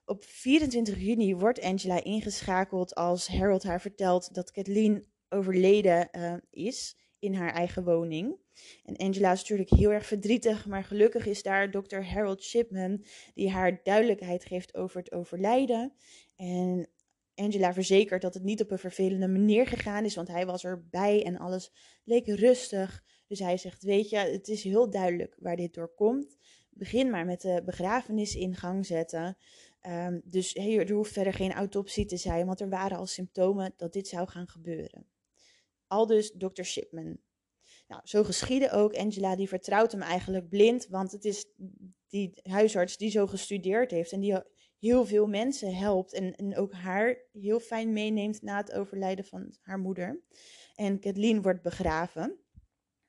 Op 0.04 0.24
24 0.24 0.98
juni 0.98 1.34
wordt 1.34 1.60
Angela 1.60 2.04
ingeschakeld 2.04 2.94
als 2.94 3.28
Harold 3.28 3.62
haar 3.62 3.80
vertelt 3.80 4.34
dat 4.34 4.50
Kathleen 4.50 5.06
overleden 5.28 6.08
uh, 6.12 6.34
is 6.50 6.96
in 7.22 7.34
haar 7.34 7.52
eigen 7.52 7.84
woning. 7.84 8.36
En 8.84 8.96
Angela 8.96 9.32
is 9.32 9.40
natuurlijk 9.40 9.70
heel 9.70 9.90
erg 9.92 10.06
verdrietig, 10.06 10.66
maar 10.66 10.84
gelukkig 10.84 11.26
is 11.26 11.42
daar 11.42 11.70
dokter 11.70 12.06
Harold 12.06 12.42
Shipman 12.42 13.04
die 13.34 13.50
haar 13.50 13.80
duidelijkheid 13.82 14.44
geeft 14.44 14.74
over 14.74 14.98
het 14.98 15.12
overlijden. 15.12 15.92
En 16.36 16.88
Angela 17.34 17.72
verzekert 17.72 18.22
dat 18.22 18.34
het 18.34 18.42
niet 18.42 18.60
op 18.60 18.70
een 18.70 18.78
vervelende 18.78 19.28
manier 19.28 19.66
gegaan 19.66 20.04
is, 20.04 20.14
want 20.14 20.28
hij 20.28 20.46
was 20.46 20.64
erbij 20.64 21.24
en 21.24 21.38
alles 21.38 21.72
leek 22.04 22.26
rustig. 22.26 23.04
Dus 23.26 23.38
hij 23.38 23.56
zegt, 23.56 23.82
weet 23.82 24.10
je, 24.10 24.16
het 24.16 24.48
is 24.48 24.62
heel 24.62 24.90
duidelijk 24.90 25.36
waar 25.38 25.56
dit 25.56 25.74
door 25.74 25.94
komt. 25.94 26.36
Begin 26.70 27.10
maar 27.10 27.24
met 27.24 27.40
de 27.40 27.62
begrafenis 27.64 28.34
in 28.34 28.54
gang 28.54 28.86
zetten. 28.86 29.36
Um, 29.86 30.20
dus 30.24 30.52
hey, 30.52 30.78
er 30.78 30.90
hoeft 30.90 31.12
verder 31.12 31.34
geen 31.34 31.52
autopsie 31.52 32.04
te 32.04 32.16
zijn, 32.16 32.46
want 32.46 32.60
er 32.60 32.68
waren 32.68 32.98
al 32.98 33.06
symptomen 33.06 33.74
dat 33.76 33.92
dit 33.92 34.08
zou 34.08 34.28
gaan 34.28 34.48
gebeuren. 34.48 35.11
Aldus 35.92 36.32
Dr. 36.36 36.62
Shipman. 36.62 37.18
Nou, 37.88 38.00
zo 38.04 38.24
geschiedde 38.24 38.70
ook. 38.70 38.94
Angela 38.94 39.36
die 39.36 39.48
vertrouwt 39.48 39.92
hem 39.92 40.02
eigenlijk 40.02 40.48
blind, 40.48 40.86
want 40.86 41.12
het 41.12 41.24
is 41.24 41.46
die 42.08 42.40
huisarts 42.42 42.96
die 42.96 43.10
zo 43.10 43.26
gestudeerd 43.26 43.90
heeft 43.90 44.12
en 44.12 44.20
die 44.20 44.42
heel 44.78 45.06
veel 45.06 45.26
mensen 45.26 45.74
helpt 45.74 46.12
en, 46.12 46.34
en 46.34 46.56
ook 46.56 46.72
haar 46.72 47.16
heel 47.32 47.60
fijn 47.60 47.92
meeneemt 47.92 48.42
na 48.42 48.56
het 48.56 48.72
overlijden 48.72 49.24
van 49.24 49.56
haar 49.60 49.78
moeder. 49.78 50.22
En 50.74 51.00
Kathleen 51.00 51.42
wordt 51.42 51.62
begraven. 51.62 52.38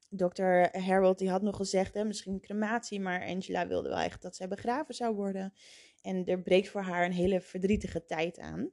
Dr. 0.09 0.77
Harold 0.77 1.17
die 1.17 1.29
had 1.29 1.41
nog 1.41 1.55
gezegd, 1.55 1.93
hè, 1.93 2.03
misschien 2.03 2.39
crematie, 2.39 2.99
maar 2.99 3.27
Angela 3.27 3.67
wilde 3.67 3.89
wel 3.89 3.97
echt 3.97 4.21
dat 4.21 4.35
zij 4.35 4.47
begraven 4.47 4.93
zou 4.93 5.15
worden. 5.15 5.53
En 6.01 6.25
er 6.25 6.41
breekt 6.41 6.69
voor 6.69 6.81
haar 6.81 7.05
een 7.05 7.11
hele 7.11 7.41
verdrietige 7.41 8.05
tijd 8.05 8.39
aan. 8.39 8.71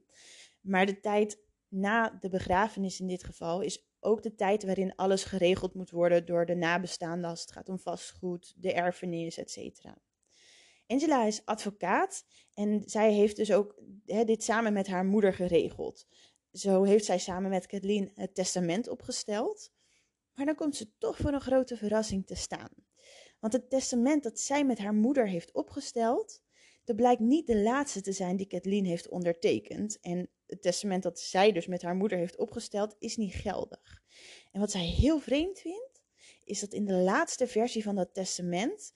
Maar 0.61 0.85
de 0.85 0.99
tijd 0.99 1.43
na 1.67 2.17
de 2.19 2.29
begrafenis 2.29 2.99
in 2.99 3.07
dit 3.07 3.23
geval 3.23 3.61
is 3.61 3.90
ook 4.01 4.23
de 4.23 4.35
tijd 4.35 4.63
waarin 4.63 4.95
alles 4.95 5.23
geregeld 5.23 5.73
moet 5.73 5.89
worden 5.89 6.25
door 6.25 6.45
de 6.45 6.55
nabestaanden 6.55 7.29
als 7.29 7.41
het 7.41 7.51
gaat 7.51 7.69
om 7.69 7.79
vastgoed, 7.79 8.53
de 8.57 8.73
erfenis, 8.73 9.37
etc. 9.37 9.85
Angela 10.87 11.25
is 11.25 11.41
advocaat 11.45 12.25
en 12.53 12.83
zij 12.85 13.13
heeft 13.13 13.35
dus 13.35 13.51
ook 13.51 13.81
dit 14.05 14.43
samen 14.43 14.73
met 14.73 14.87
haar 14.87 15.05
moeder 15.05 15.33
geregeld. 15.33 16.07
Zo 16.51 16.83
heeft 16.83 17.05
zij 17.05 17.19
samen 17.19 17.49
met 17.49 17.65
Kathleen 17.65 18.11
het 18.15 18.35
testament 18.35 18.87
opgesteld. 18.87 19.71
Maar 20.33 20.45
dan 20.45 20.55
komt 20.55 20.75
ze 20.75 20.97
toch 20.97 21.17
voor 21.17 21.33
een 21.33 21.41
grote 21.41 21.77
verrassing 21.77 22.27
te 22.27 22.35
staan. 22.35 22.69
Want 23.39 23.53
het 23.53 23.69
testament 23.69 24.23
dat 24.23 24.39
zij 24.39 24.65
met 24.65 24.79
haar 24.79 24.93
moeder 24.93 25.27
heeft 25.27 25.53
opgesteld, 25.53 26.41
dat 26.83 26.95
blijkt 26.95 27.21
niet 27.21 27.47
de 27.47 27.57
laatste 27.57 28.01
te 28.01 28.11
zijn 28.11 28.37
die 28.37 28.47
Kathleen 28.47 28.85
heeft 28.85 29.09
ondertekend. 29.09 29.99
En 29.99 30.29
het 30.51 30.61
testament 30.61 31.03
dat 31.03 31.19
zij 31.19 31.51
dus 31.51 31.67
met 31.67 31.81
haar 31.81 31.95
moeder 31.95 32.17
heeft 32.17 32.37
opgesteld, 32.37 32.95
is 32.99 33.17
niet 33.17 33.33
geldig. 33.33 34.03
En 34.51 34.59
wat 34.59 34.71
zij 34.71 34.85
heel 34.85 35.19
vreemd 35.19 35.59
vindt, 35.59 36.03
is 36.43 36.59
dat 36.59 36.73
in 36.73 36.85
de 36.85 36.93
laatste 36.93 37.47
versie 37.47 37.83
van 37.83 37.95
dat 37.95 38.13
testament 38.13 38.93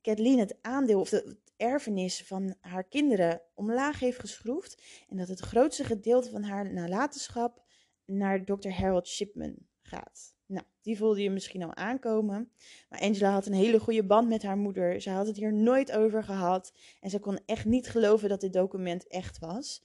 Kathleen 0.00 0.38
het 0.38 0.56
aandeel 0.60 1.00
of 1.00 1.08
de, 1.08 1.36
erfenis 1.62 2.22
van 2.22 2.54
haar 2.60 2.84
kinderen 2.84 3.42
omlaag 3.54 3.98
heeft 3.98 4.18
geschroefd. 4.18 4.82
En 5.08 5.16
dat 5.16 5.28
het 5.28 5.40
grootste 5.40 5.84
gedeelte 5.84 6.30
van 6.30 6.42
haar 6.42 6.72
nalatenschap 6.72 7.62
naar 8.04 8.44
Dr. 8.44 8.68
Harold 8.68 9.08
Shipman 9.08 9.56
gaat. 9.82 10.34
Nou, 10.46 10.64
die 10.82 10.96
voelde 10.96 11.22
je 11.22 11.30
misschien 11.30 11.62
al 11.62 11.74
aankomen. 11.74 12.52
Maar 12.88 13.00
Angela 13.00 13.30
had 13.30 13.46
een 13.46 13.52
hele 13.52 13.80
goede 13.80 14.04
band 14.04 14.28
met 14.28 14.42
haar 14.42 14.56
moeder. 14.56 15.00
Ze 15.00 15.10
had 15.10 15.26
het 15.26 15.36
hier 15.36 15.52
nooit 15.52 15.92
over 15.92 16.24
gehad. 16.24 16.72
En 17.00 17.10
ze 17.10 17.18
kon 17.18 17.40
echt 17.46 17.64
niet 17.64 17.88
geloven 17.88 18.28
dat 18.28 18.40
dit 18.40 18.52
document 18.52 19.06
echt 19.06 19.38
was. 19.38 19.82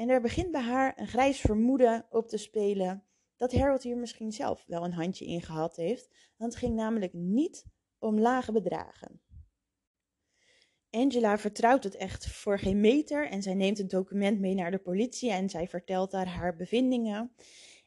En 0.00 0.08
er 0.08 0.20
begint 0.20 0.50
bij 0.50 0.60
haar 0.60 0.92
een 0.96 1.06
grijs 1.06 1.40
vermoeden 1.40 2.06
op 2.10 2.28
te 2.28 2.36
spelen 2.36 3.04
dat 3.36 3.52
Harold 3.52 3.82
hier 3.82 3.96
misschien 3.96 4.32
zelf 4.32 4.64
wel 4.66 4.84
een 4.84 4.92
handje 4.92 5.26
in 5.26 5.42
gehad 5.42 5.76
heeft. 5.76 6.08
Want 6.36 6.52
het 6.52 6.62
ging 6.62 6.74
namelijk 6.74 7.12
niet 7.12 7.66
om 7.98 8.20
lage 8.20 8.52
bedragen. 8.52 9.20
Angela 10.90 11.38
vertrouwt 11.38 11.84
het 11.84 11.96
echt 11.96 12.26
voor 12.26 12.58
geen 12.58 12.80
meter 12.80 13.28
en 13.28 13.42
zij 13.42 13.54
neemt 13.54 13.78
het 13.78 13.90
document 13.90 14.40
mee 14.40 14.54
naar 14.54 14.70
de 14.70 14.78
politie 14.78 15.30
en 15.30 15.50
zij 15.50 15.68
vertelt 15.68 16.10
daar 16.10 16.28
haar 16.28 16.56
bevindingen. 16.56 17.32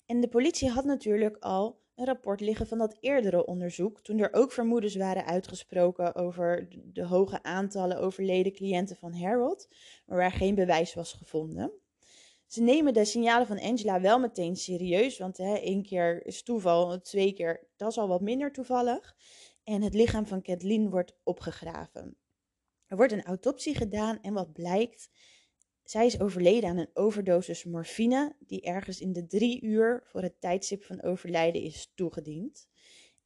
En 0.06 0.22
de 0.22 0.30
politie 0.30 0.70
had 0.70 0.86
natuurlijk 0.86 1.38
al 1.38 1.82
een 1.96 2.06
rapport 2.06 2.40
liggen 2.40 2.68
van 2.68 2.78
dat 2.78 2.98
eerdere 3.00 3.46
onderzoek, 3.46 4.02
toen 4.02 4.20
er 4.20 4.34
ook 4.34 4.52
vermoedens 4.52 4.96
waren 4.96 5.26
uitgesproken 5.26 6.16
over 6.16 6.68
de 6.94 7.06
hoge 7.06 7.44
aantallen 7.44 8.00
overleden 8.00 8.54
cliënten 8.54 8.96
van 8.96 9.14
Harold, 9.14 9.68
maar 10.06 10.18
waar 10.18 10.32
geen 10.32 10.56
bewijs 10.56 10.94
was 10.94 11.14
gevonden. 11.14 11.82
Ze 12.54 12.62
nemen 12.62 12.94
de 12.94 13.06
signalen 13.06 13.48
van 13.48 13.60
Angela 13.60 14.02
wel 14.02 14.20
meteen 14.20 14.56
serieus, 14.56 15.18
want 15.18 15.38
hè, 15.38 15.54
één 15.56 15.84
keer 15.84 16.26
is 16.26 16.44
toeval, 16.44 17.02
twee 17.02 17.34
keer, 17.34 17.68
dat 17.76 17.92
is 17.92 17.98
al 17.98 18.08
wat 18.08 18.22
minder 18.22 18.52
toevallig. 18.52 19.16
En 19.64 19.82
het 19.82 19.94
lichaam 19.94 20.26
van 20.26 20.42
Kathleen 20.42 20.90
wordt 20.90 21.16
opgegraven. 21.24 22.18
Er 22.88 22.98
wordt 22.98 23.12
een 23.12 23.24
autopsie 23.24 23.76
gedaan 23.76 24.22
en 24.22 24.34
wat 24.34 24.54
blijkt, 24.54 25.10
zij 25.84 26.06
is 26.06 26.20
overleden 26.20 26.70
aan 26.70 26.78
een 26.78 26.90
overdosis 26.94 27.64
morfine, 27.64 28.36
die 28.40 28.62
ergens 28.62 29.00
in 29.00 29.14
de 29.14 29.28
drie 29.28 29.62
uur 29.62 30.02
voor 30.06 30.22
het 30.22 30.42
tijdstip 30.42 30.84
van 30.84 31.02
overlijden 31.02 31.62
is 31.62 31.92
toegediend. 31.96 32.68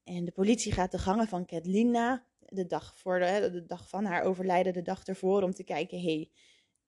En 0.03 0.25
de 0.25 0.31
politie 0.31 0.71
gaat 0.71 0.91
de 0.91 0.99
gangen 0.99 1.27
van 1.27 1.45
Kathleen 1.45 1.91
na, 1.91 2.25
de 2.39 2.65
dag, 2.65 2.97
voor 2.97 3.19
de, 3.19 3.49
de 3.51 3.65
dag 3.65 3.89
van 3.89 4.05
haar 4.05 4.23
overlijden, 4.23 4.73
de 4.73 4.81
dag 4.81 5.05
ervoor, 5.05 5.41
om 5.43 5.53
te 5.53 5.63
kijken, 5.63 6.01
hey, 6.01 6.31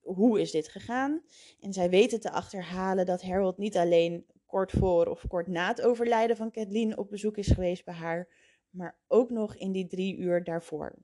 hoe 0.01 0.39
is 0.41 0.51
dit 0.51 0.67
gegaan? 0.67 1.21
En 1.59 1.73
zij 1.73 1.89
weten 1.89 2.19
te 2.19 2.31
achterhalen 2.31 3.05
dat 3.05 3.21
Harold 3.21 3.57
niet 3.57 3.77
alleen 3.77 4.25
kort 4.45 4.71
voor 4.71 5.05
of 5.05 5.27
kort 5.27 5.47
na 5.47 5.67
het 5.67 5.81
overlijden 5.81 6.35
van 6.37 6.51
Kathleen 6.51 6.97
op 6.97 7.09
bezoek 7.09 7.37
is 7.37 7.47
geweest 7.47 7.85
bij 7.85 7.93
haar, 7.93 8.27
maar 8.69 8.99
ook 9.07 9.29
nog 9.29 9.55
in 9.55 9.71
die 9.71 9.87
drie 9.87 10.17
uur 10.17 10.43
daarvoor. 10.43 10.95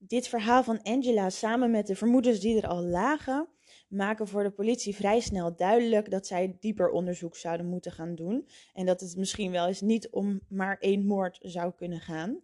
Dit 0.00 0.28
verhaal 0.28 0.62
van 0.62 0.82
Angela 0.82 1.30
samen 1.30 1.70
met 1.70 1.86
de 1.86 1.96
vermoedens 1.96 2.40
die 2.40 2.56
er 2.62 2.68
al 2.68 2.82
lagen, 2.82 3.48
maken 3.88 4.28
voor 4.28 4.42
de 4.42 4.50
politie 4.50 4.94
vrij 4.94 5.20
snel 5.20 5.56
duidelijk 5.56 6.10
dat 6.10 6.26
zij 6.26 6.56
dieper 6.60 6.90
onderzoek 6.90 7.36
zouden 7.36 7.66
moeten 7.66 7.92
gaan 7.92 8.14
doen. 8.14 8.48
En 8.74 8.86
dat 8.86 9.00
het 9.00 9.16
misschien 9.16 9.50
wel 9.50 9.66
eens 9.66 9.80
niet 9.80 10.10
om 10.10 10.40
maar 10.48 10.78
één 10.78 11.06
moord 11.06 11.38
zou 11.42 11.72
kunnen 11.72 12.00
gaan. 12.00 12.40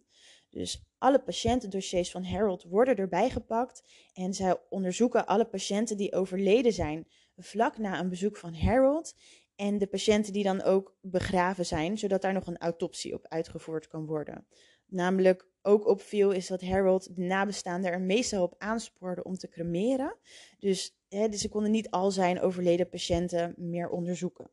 Dus 0.55 0.83
alle 0.97 1.19
patiëntendossiers 1.19 2.11
van 2.11 2.23
Harold 2.23 2.63
worden 2.63 2.95
erbij 2.95 3.29
gepakt 3.29 3.83
en 4.13 4.33
zij 4.33 4.57
onderzoeken 4.69 5.25
alle 5.25 5.45
patiënten 5.45 5.97
die 5.97 6.13
overleden 6.13 6.73
zijn 6.73 7.07
vlak 7.37 7.77
na 7.77 7.99
een 7.99 8.09
bezoek 8.09 8.37
van 8.37 8.53
Harold 8.53 9.15
en 9.55 9.77
de 9.77 9.87
patiënten 9.87 10.33
die 10.33 10.43
dan 10.43 10.61
ook 10.61 10.97
begraven 11.01 11.65
zijn, 11.65 11.97
zodat 11.97 12.21
daar 12.21 12.33
nog 12.33 12.47
een 12.47 12.57
autopsie 12.57 13.13
op 13.13 13.25
uitgevoerd 13.27 13.87
kan 13.87 14.05
worden. 14.05 14.47
Namelijk 14.85 15.47
ook 15.61 15.87
opviel 15.87 16.31
is 16.31 16.47
dat 16.47 16.61
Harold 16.61 17.15
de 17.15 17.21
nabestaanden 17.21 17.91
er 17.91 18.01
meestal 18.01 18.43
op 18.43 18.55
aanspoorde 18.57 19.23
om 19.23 19.37
te 19.37 19.49
cremeren. 19.49 20.17
Dus, 20.59 20.97
hè, 21.09 21.29
dus 21.29 21.41
ze 21.41 21.49
konden 21.49 21.71
niet 21.71 21.89
al 21.89 22.11
zijn 22.11 22.41
overleden 22.41 22.89
patiënten 22.89 23.53
meer 23.57 23.89
onderzoeken. 23.89 24.49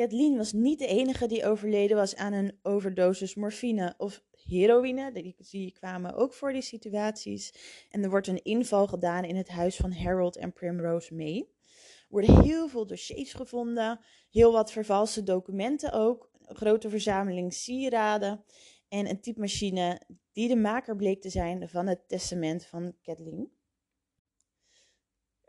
Kathleen 0.00 0.36
was 0.36 0.52
niet 0.52 0.78
de 0.78 0.86
enige 0.86 1.26
die 1.26 1.46
overleden 1.46 1.96
was 1.96 2.16
aan 2.16 2.32
een 2.32 2.58
overdosis 2.62 3.34
morfine 3.34 3.94
of 3.98 4.22
heroïne. 4.30 5.12
Die, 5.12 5.34
die 5.50 5.72
kwamen 5.72 6.14
ook 6.14 6.32
voor 6.32 6.52
die 6.52 6.62
situaties. 6.62 7.54
En 7.90 8.02
er 8.02 8.10
wordt 8.10 8.26
een 8.26 8.42
inval 8.42 8.86
gedaan 8.86 9.24
in 9.24 9.36
het 9.36 9.48
huis 9.48 9.76
van 9.76 9.92
Harold 9.92 10.36
en 10.36 10.52
Primrose 10.52 11.14
May. 11.14 11.36
Er 11.38 12.06
worden 12.08 12.42
heel 12.42 12.68
veel 12.68 12.86
dossiers 12.86 13.32
gevonden, 13.32 14.00
heel 14.30 14.52
wat 14.52 14.72
vervalste 14.72 15.22
documenten 15.22 15.92
ook, 15.92 16.30
een 16.44 16.56
grote 16.56 16.88
verzameling 16.88 17.52
sieraden 17.52 18.44
en 18.88 19.08
een 19.08 19.20
typemachine 19.20 20.00
die 20.32 20.48
de 20.48 20.56
maker 20.56 20.96
bleek 20.96 21.20
te 21.20 21.30
zijn 21.30 21.68
van 21.68 21.86
het 21.86 22.08
testament 22.08 22.66
van 22.66 22.94
Kathleen. 23.02 23.59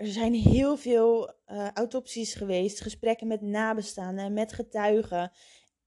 Er 0.01 0.07
zijn 0.07 0.33
heel 0.33 0.77
veel 0.77 1.33
uh, 1.47 1.71
autopsies 1.71 2.33
geweest, 2.33 2.81
gesprekken 2.81 3.27
met 3.27 3.41
nabestaanden, 3.41 4.33
met 4.33 4.53
getuigen, 4.53 5.31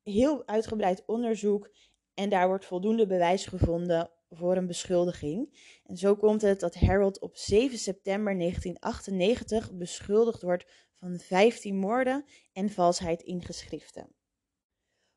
heel 0.03 0.47
uitgebreid 0.47 1.03
onderzoek 1.07 1.71
en 2.15 2.29
daar 2.29 2.47
wordt 2.47 2.65
voldoende 2.65 3.07
bewijs 3.07 3.47
gevonden 3.47 4.11
voor 4.31 4.57
een 4.57 4.67
beschuldiging. 4.67 5.59
En 5.85 5.97
zo 5.97 6.17
komt 6.17 6.43
het 6.43 6.61
dat 6.61 6.75
Harold 6.75 7.21
op 7.21 7.37
7 7.37 7.79
september 7.79 8.39
1998 8.39 9.73
beschuldigd 9.73 10.43
wordt 10.43 10.67
van 10.99 11.19
15 11.19 11.77
moorden 11.77 12.25
en 12.53 12.71
valsheid 12.71 13.23
in 13.23 13.43
geschriften. 13.43 14.09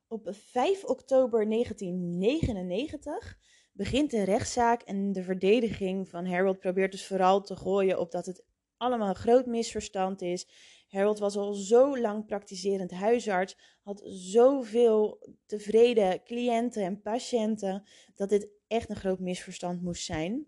Op 0.07 0.27
5 0.31 0.83
oktober 0.83 1.49
1999 1.49 3.37
begint 3.71 4.11
de 4.11 4.23
rechtszaak 4.23 4.81
en 4.81 5.11
de 5.11 5.23
verdediging 5.23 6.09
van 6.09 6.25
Harold 6.25 6.59
probeert 6.59 6.91
dus 6.91 7.07
vooral 7.07 7.41
te 7.41 7.55
gooien 7.55 7.99
op 7.99 8.11
dat 8.11 8.25
het 8.25 8.45
allemaal 8.77 9.09
een 9.09 9.15
groot 9.15 9.45
misverstand 9.45 10.21
is. 10.21 10.47
Harold 10.87 11.19
was 11.19 11.35
al 11.35 11.53
zo 11.53 11.99
lang 11.99 12.25
praktiserend 12.25 12.91
huisarts, 12.91 13.57
had 13.81 14.01
zoveel 14.05 15.27
tevreden 15.45 16.23
cliënten 16.23 16.83
en 16.83 17.01
patiënten, 17.01 17.83
dat 18.15 18.29
dit 18.29 18.49
echt 18.67 18.89
een 18.89 18.95
groot 18.95 19.19
misverstand 19.19 19.81
moest 19.81 20.03
zijn. 20.03 20.47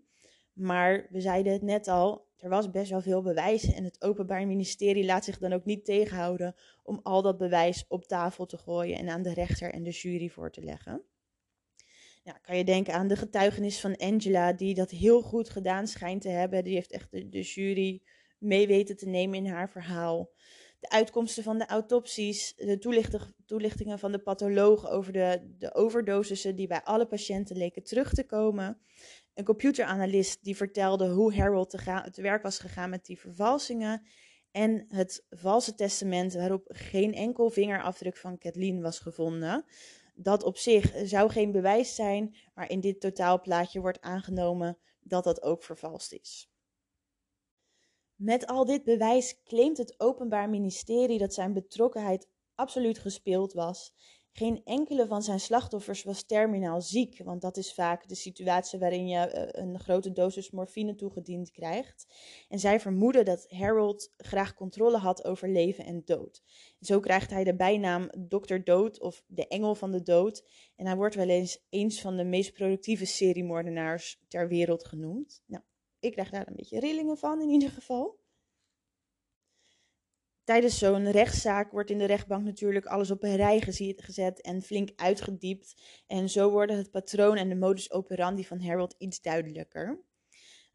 Maar 0.52 1.06
we 1.10 1.20
zeiden 1.20 1.52
het 1.52 1.62
net 1.62 1.88
al, 1.88 2.28
er 2.36 2.48
was 2.48 2.70
best 2.70 2.90
wel 2.90 3.00
veel 3.00 3.22
bewijs 3.22 3.72
en 3.72 3.84
het 3.84 4.02
Openbaar 4.02 4.46
Ministerie 4.46 5.04
laat 5.04 5.24
zich 5.24 5.38
dan 5.38 5.52
ook 5.52 5.64
niet 5.64 5.84
tegenhouden 5.84 6.54
om 6.82 7.00
al 7.02 7.22
dat 7.22 7.38
bewijs 7.38 7.84
op 7.88 8.04
tafel 8.04 8.46
te 8.46 8.58
gooien 8.58 8.98
en 8.98 9.08
aan 9.08 9.22
de 9.22 9.32
rechter 9.32 9.72
en 9.72 9.82
de 9.82 9.90
jury 9.90 10.28
voor 10.28 10.50
te 10.50 10.62
leggen. 10.62 11.04
Ja, 12.22 12.32
kan 12.32 12.56
je 12.56 12.64
denken 12.64 12.94
aan 12.94 13.08
de 13.08 13.16
getuigenis 13.16 13.80
van 13.80 13.96
Angela, 13.96 14.52
die 14.52 14.74
dat 14.74 14.90
heel 14.90 15.22
goed 15.22 15.50
gedaan 15.50 15.86
schijnt 15.86 16.22
te 16.22 16.28
hebben. 16.28 16.64
Die 16.64 16.74
heeft 16.74 16.92
echt 16.92 17.10
de 17.10 17.42
jury 17.42 18.02
mee 18.40 18.66
weten 18.66 18.96
te 18.96 19.08
nemen 19.08 19.38
in 19.38 19.46
haar 19.46 19.70
verhaal. 19.70 20.30
De 20.80 20.90
uitkomsten 20.90 21.42
van 21.42 21.58
de 21.58 21.66
autopsies, 21.66 22.54
de 22.56 22.78
toelichtingen 23.46 23.98
van 23.98 24.12
de 24.12 24.18
patholoog 24.18 24.90
over 24.90 25.12
de, 25.12 25.54
de 25.58 25.74
overdosissen 25.74 26.56
die 26.56 26.66
bij 26.66 26.82
alle 26.82 27.06
patiënten 27.06 27.56
leken 27.56 27.82
terug 27.82 28.12
te 28.12 28.26
komen 28.26 28.80
een 29.40 29.46
computeranalist 29.46 30.44
die 30.44 30.56
vertelde 30.56 31.08
hoe 31.08 31.34
Harold 31.34 31.70
te, 31.70 32.08
te 32.12 32.22
werk 32.22 32.42
was 32.42 32.58
gegaan 32.58 32.90
met 32.90 33.06
die 33.06 33.20
vervalsingen. 33.20 34.06
En 34.50 34.84
het 34.88 35.26
valse 35.30 35.74
testament 35.74 36.34
waarop 36.34 36.64
geen 36.68 37.14
enkel 37.14 37.50
vingerafdruk 37.50 38.16
van 38.16 38.38
Kathleen 38.38 38.82
was 38.82 38.98
gevonden. 38.98 39.64
Dat 40.14 40.42
op 40.42 40.56
zich 40.56 40.92
zou 41.04 41.30
geen 41.30 41.52
bewijs 41.52 41.94
zijn, 41.94 42.36
maar 42.54 42.70
in 42.70 42.80
dit 42.80 43.00
totaalplaatje 43.00 43.80
wordt 43.80 44.00
aangenomen 44.00 44.78
dat 45.00 45.24
dat 45.24 45.42
ook 45.42 45.62
vervalst 45.62 46.12
is. 46.12 46.50
Met 48.20 48.46
al 48.46 48.64
dit 48.64 48.84
bewijs 48.84 49.42
claimt 49.44 49.78
het 49.78 49.94
Openbaar 50.00 50.50
Ministerie 50.50 51.18
dat 51.18 51.34
zijn 51.34 51.52
betrokkenheid 51.52 52.28
absoluut 52.54 52.98
gespeeld 52.98 53.52
was. 53.52 53.94
Geen 54.32 54.60
enkele 54.64 55.06
van 55.06 55.22
zijn 55.22 55.40
slachtoffers 55.40 56.02
was 56.02 56.22
terminaal 56.22 56.80
ziek, 56.80 57.20
want 57.24 57.40
dat 57.40 57.56
is 57.56 57.74
vaak 57.74 58.08
de 58.08 58.14
situatie 58.14 58.78
waarin 58.78 59.08
je 59.08 59.18
eh, 59.18 59.62
een 59.62 59.78
grote 59.78 60.12
dosis 60.12 60.50
morfine 60.50 60.94
toegediend 60.94 61.50
krijgt. 61.50 62.06
En 62.48 62.58
zij 62.58 62.80
vermoeden 62.80 63.24
dat 63.24 63.46
Harold 63.50 64.12
graag 64.16 64.54
controle 64.54 64.98
had 64.98 65.24
over 65.24 65.48
leven 65.48 65.84
en 65.84 66.02
dood. 66.04 66.42
Zo 66.80 67.00
krijgt 67.00 67.30
hij 67.30 67.44
de 67.44 67.56
bijnaam 67.56 68.10
Dr. 68.28 68.56
Dood 68.64 69.00
of 69.00 69.24
de 69.26 69.48
Engel 69.48 69.74
van 69.74 69.90
de 69.90 70.02
Dood. 70.02 70.44
En 70.76 70.86
hij 70.86 70.96
wordt 70.96 71.14
wel 71.14 71.28
eens 71.28 71.66
eens 71.68 72.00
van 72.00 72.16
de 72.16 72.24
meest 72.24 72.52
productieve 72.52 73.04
seriemoordenaars 73.04 74.20
ter 74.28 74.48
wereld 74.48 74.84
genoemd. 74.84 75.42
Nou, 75.46 75.62
ik 76.00 76.12
krijg 76.12 76.30
daar 76.30 76.48
een 76.48 76.56
beetje 76.56 76.80
rillingen 76.80 77.18
van 77.18 77.40
in 77.40 77.48
ieder 77.48 77.70
geval. 77.70 78.18
Tijdens 80.44 80.78
zo'n 80.78 81.10
rechtszaak 81.10 81.72
wordt 81.72 81.90
in 81.90 81.98
de 81.98 82.04
rechtbank 82.04 82.44
natuurlijk 82.44 82.86
alles 82.86 83.10
op 83.10 83.22
een 83.22 83.36
rij 83.36 83.60
gezet 83.96 84.40
en 84.40 84.62
flink 84.62 84.90
uitgediept. 84.96 85.82
En 86.06 86.28
zo 86.28 86.50
worden 86.50 86.76
het 86.76 86.90
patroon 86.90 87.36
en 87.36 87.48
de 87.48 87.54
modus 87.54 87.90
operandi 87.90 88.44
van 88.44 88.60
Harold 88.60 88.94
iets 88.98 89.20
duidelijker. 89.20 90.04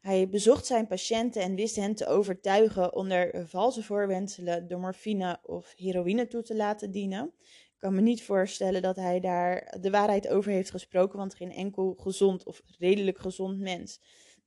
Hij 0.00 0.28
bezocht 0.28 0.66
zijn 0.66 0.86
patiënten 0.86 1.42
en 1.42 1.54
wist 1.54 1.76
hen 1.76 1.94
te 1.94 2.06
overtuigen 2.06 2.94
onder 2.94 3.48
valse 3.48 3.82
voorwenselen 3.82 4.68
de 4.68 4.76
morfine 4.76 5.38
of 5.42 5.72
heroïne 5.76 6.26
toe 6.26 6.42
te 6.42 6.56
laten 6.56 6.90
dienen. 6.90 7.34
Ik 7.40 7.78
kan 7.78 7.94
me 7.94 8.00
niet 8.00 8.22
voorstellen 8.22 8.82
dat 8.82 8.96
hij 8.96 9.20
daar 9.20 9.76
de 9.80 9.90
waarheid 9.90 10.28
over 10.28 10.50
heeft 10.50 10.70
gesproken, 10.70 11.18
want 11.18 11.34
geen 11.34 11.52
enkel 11.52 11.94
gezond 11.98 12.44
of 12.44 12.62
redelijk 12.78 13.18
gezond 13.18 13.58
mens 13.58 14.00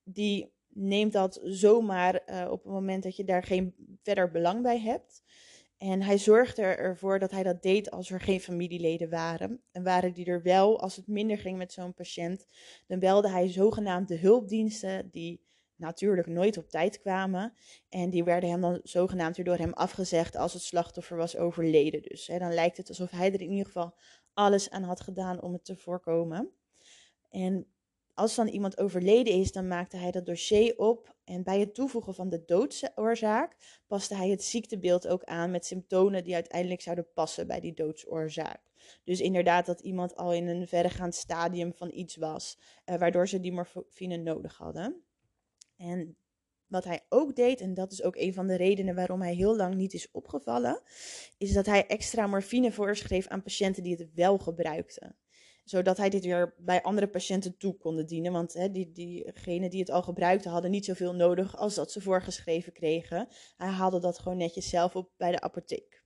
die 0.04 0.54
neemt 0.70 1.14
dat 1.14 1.40
zomaar 1.44 2.22
uh, 2.28 2.52
op 2.52 2.64
het 2.64 2.72
moment 2.74 3.04
dat 3.04 3.16
je 3.16 3.24
daar 3.24 3.44
geen 3.44 3.98
verder 4.02 4.32
belang 4.32 4.62
bij 4.62 4.80
hebt. 4.80 5.24
En 5.78 6.02
hij 6.02 6.18
zorgde 6.18 6.62
ervoor 6.62 7.20
dat 7.20 7.32
hij 7.32 7.44
dat 7.44 7.62
deed 7.62 7.92
als 7.92 8.12
er 8.12 8.22
geen 8.22 8.40
familieleden 8.40 9.10
waren. 9.10 9.62
En 9.72 9.84
waren 9.84 10.14
die 10.14 10.26
er 10.26 10.42
wel, 10.42 10.80
als 10.80 10.96
het 10.96 11.08
minder 11.08 11.38
ging 11.38 11.58
met 11.58 11.74
zo'n 11.74 11.94
patiënt, 11.94 12.46
dan 12.88 13.00
belde 13.00 13.30
hij 13.30 13.50
zogenaamde 13.50 14.18
hulpdiensten 14.18 15.10
die 15.12 15.42
natuurlijk 15.76 16.28
nooit 16.28 16.58
op 16.58 16.70
tijd 16.70 17.00
kwamen. 17.00 17.54
En 17.90 18.10
die 18.10 18.24
werden 18.24 18.50
hem 18.50 18.62
dan 18.62 18.80
zogenaamd 18.84 19.36
weer 19.36 19.46
door 19.46 19.58
hem 19.58 19.74
afgezegd 19.74 20.36
als 20.36 20.54
het 20.54 20.62
slachtoffer 20.62 21.18
was 21.18 21.38
overleden. 21.38 22.02
Dus 22.02 22.28
hè, 22.28 22.38
dan 22.38 22.54
lijkt 22.54 22.78
het 22.78 22.90
alsof 22.90 23.12
hij 23.12 23.34
er 23.34 23.42
in 23.42 23.52
ieder 23.52 23.66
geval 23.66 23.96
alles 24.34 24.70
aan 24.70 24.84
had 24.84 25.02
gedaan 25.02 25.42
om 25.42 25.54
het 25.54 25.66
te 25.66 25.76
voorkomen. 25.76 26.52
En 27.30 27.68
als 28.20 28.36
dan 28.36 28.48
iemand 28.48 28.78
overleden 28.78 29.34
is, 29.34 29.52
dan 29.52 29.68
maakte 29.68 29.98
hij 29.98 30.12
dat 30.12 30.26
dossier 30.26 30.78
op. 30.78 31.16
En 31.24 31.44
bij 31.44 31.60
het 31.60 31.74
toevoegen 31.74 32.14
van 32.14 32.30
de 32.30 32.46
doodsoorzaak 32.46 33.56
paste 33.88 34.16
hij 34.16 34.30
het 34.30 34.44
ziektebeeld 34.44 35.08
ook 35.08 35.24
aan 35.24 35.52
met 35.52 35.66
symptomen 35.66 36.24
die 36.24 36.34
uiteindelijk 36.34 36.82
zouden 36.82 37.08
passen 37.14 37.48
bij 37.48 37.60
die 37.60 37.74
doodsoorzaak. 37.74 38.62
Dus 39.04 39.20
inderdaad 39.20 39.66
dat 39.66 39.80
iemand 39.80 40.16
al 40.16 40.34
in 40.34 40.48
een 40.48 40.68
verregaand 40.68 41.16
stadium 41.16 41.74
van 41.74 41.92
iets 41.94 42.16
was, 42.16 42.58
eh, 42.86 42.98
waardoor 42.98 43.28
ze 43.28 43.40
die 43.40 43.52
morfine 43.52 44.18
nodig 44.18 44.58
hadden. 44.58 45.04
En 45.78 46.18
wat 46.68 46.84
hij 46.84 47.06
ook 47.10 47.36
deed, 47.36 47.62
en 47.62 47.74
dat 47.74 47.92
is 47.92 48.04
ook 48.04 48.16
een 48.16 48.34
van 48.34 48.48
de 48.48 48.56
redenen 48.56 48.96
waarom 48.96 49.22
hij 49.22 49.34
heel 49.34 49.56
lang 49.56 49.76
niet 49.76 49.94
is 49.94 50.12
opgevallen, 50.12 50.82
is 51.38 51.54
dat 51.54 51.66
hij 51.66 51.88
extra 51.88 52.28
morfine 52.28 52.72
voorschreef 52.72 53.28
aan 53.28 53.44
patiënten 53.44 53.84
die 53.84 53.96
het 53.96 54.14
wel 54.14 54.38
gebruikten 54.38 55.16
zodat 55.70 55.98
hij 55.98 56.10
dit 56.10 56.26
weer 56.26 56.54
bij 56.58 56.82
andere 56.82 57.08
patiënten 57.08 57.58
toe 57.58 57.78
kon 57.78 58.06
dienen. 58.06 58.32
Want 58.32 58.54
hè, 58.54 58.72
die, 58.72 58.92
diegenen 58.92 59.70
die 59.70 59.80
het 59.80 59.90
al 59.90 60.02
gebruikten 60.02 60.52
hadden 60.52 60.72
niet 60.72 60.86
zoveel 60.86 61.14
nodig 61.14 61.58
als 61.58 61.76
dat 61.76 61.92
ze 61.92 62.02
voorgeschreven 62.02 62.74
kregen. 62.74 63.28
Hij 63.58 63.68
haalde 63.68 64.00
dat 64.00 64.20
gewoon 64.20 64.38
netjes 64.38 64.70
zelf 64.70 64.96
op 64.96 65.12
bij 65.18 65.32
de 65.32 65.42
apotheek. 65.42 66.04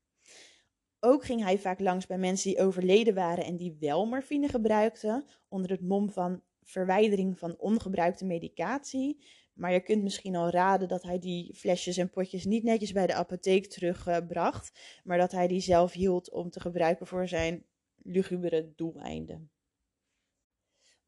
Ook 1.00 1.26
ging 1.26 1.44
hij 1.44 1.60
vaak 1.60 1.80
langs 1.80 2.06
bij 2.06 2.18
mensen 2.18 2.50
die 2.50 2.60
overleden 2.60 3.14
waren 3.14 3.46
en 3.46 3.56
die 3.56 3.78
wel 3.80 4.06
morfine 4.06 4.48
gebruikten, 4.48 5.26
onder 5.48 5.72
het 5.72 5.82
mom 5.82 6.12
van 6.12 6.42
verwijdering 6.64 7.40
van 7.40 7.60
ongebruikte 7.60 8.26
medicatie. 8.26 9.26
Maar 9.54 9.74
je 9.74 9.84
kunt 9.84 10.04
misschien 10.04 10.36
al 10.36 10.50
raden 10.50 10.88
dat 10.88 11.04
hij 11.04 11.20
die 11.20 11.56
flesjes 11.56 11.98
en 11.98 12.10
potjes 12.10 12.46
niet 12.46 12.64
netjes 12.64 12.92
bij 12.92 13.08
de 13.08 13.14
apotheek 13.14 13.66
terugbracht, 13.66 14.80
maar 15.04 15.18
dat 15.18 15.32
hij 15.32 15.48
die 15.48 15.62
zelf 15.62 15.92
hield 15.92 16.32
om 16.32 16.50
te 16.50 16.60
gebruiken 16.60 17.08
voor 17.08 17.28
zijn 17.28 17.66
lugubere 18.04 18.74
doeleinden. 18.76 19.53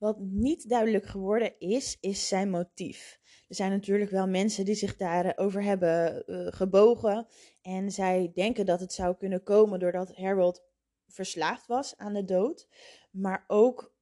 Wat 0.05 0.19
niet 0.19 0.69
duidelijk 0.69 1.05
geworden 1.05 1.59
is, 1.59 1.97
is 1.99 2.27
zijn 2.27 2.49
motief. 2.49 3.19
Er 3.47 3.55
zijn 3.55 3.71
natuurlijk 3.71 4.11
wel 4.11 4.27
mensen 4.27 4.65
die 4.65 4.75
zich 4.75 4.97
daarover 4.97 5.63
hebben 5.63 6.23
uh, 6.25 6.47
gebogen. 6.49 7.27
En 7.61 7.91
zij 7.91 8.31
denken 8.33 8.65
dat 8.65 8.79
het 8.79 8.93
zou 8.93 9.15
kunnen 9.15 9.43
komen 9.43 9.79
doordat 9.79 10.15
Harold 10.15 10.63
verslaafd 11.07 11.67
was 11.67 11.97
aan 11.97 12.13
de 12.13 12.25
dood. 12.25 12.67
Maar 13.11 13.43
ook 13.47 13.95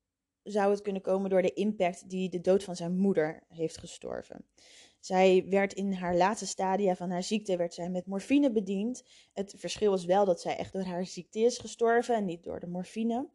zou 0.43 0.71
het 0.71 0.81
kunnen 0.81 1.01
komen 1.01 1.29
door 1.29 1.41
de 1.41 1.53
impact 1.53 2.09
die 2.09 2.29
de 2.29 2.41
dood 2.41 2.63
van 2.63 2.75
zijn 2.75 2.97
moeder 2.97 3.43
heeft 3.47 3.77
gestorven. 3.77 4.45
Zij 4.99 5.45
werd 5.49 5.73
in 5.73 5.93
haar 5.93 6.15
laatste 6.15 6.47
stadia 6.47 6.95
van 6.95 7.09
haar 7.09 7.23
ziekte 7.23 7.57
werd 7.57 7.73
zij 7.73 7.89
met 7.89 8.05
morfine 8.05 8.51
bediend. 8.51 9.03
Het 9.33 9.53
verschil 9.57 9.89
was 9.89 10.05
wel 10.05 10.25
dat 10.25 10.41
zij 10.41 10.57
echt 10.57 10.73
door 10.73 10.83
haar 10.83 11.05
ziekte 11.05 11.39
is 11.39 11.57
gestorven 11.57 12.15
en 12.15 12.25
niet 12.25 12.43
door 12.43 12.59
de 12.59 12.67
morfine. 12.67 13.29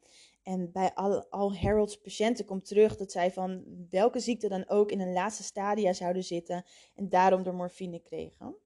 En 0.48 0.72
bij 0.72 0.94
al, 0.94 1.30
al 1.30 1.56
Harold's 1.56 1.96
patiënten 1.96 2.44
komt 2.44 2.64
terug 2.66 2.96
dat 2.96 3.12
zij 3.12 3.32
van 3.32 3.64
welke 3.90 4.20
ziekte 4.20 4.48
dan 4.48 4.68
ook 4.68 4.90
in 4.90 5.00
een 5.00 5.12
laatste 5.12 5.42
stadia 5.42 5.92
zouden 5.92 6.24
zitten 6.24 6.64
en 6.94 7.08
daarom 7.08 7.42
door 7.42 7.54
morfine 7.54 8.00
kregen. 8.00 8.56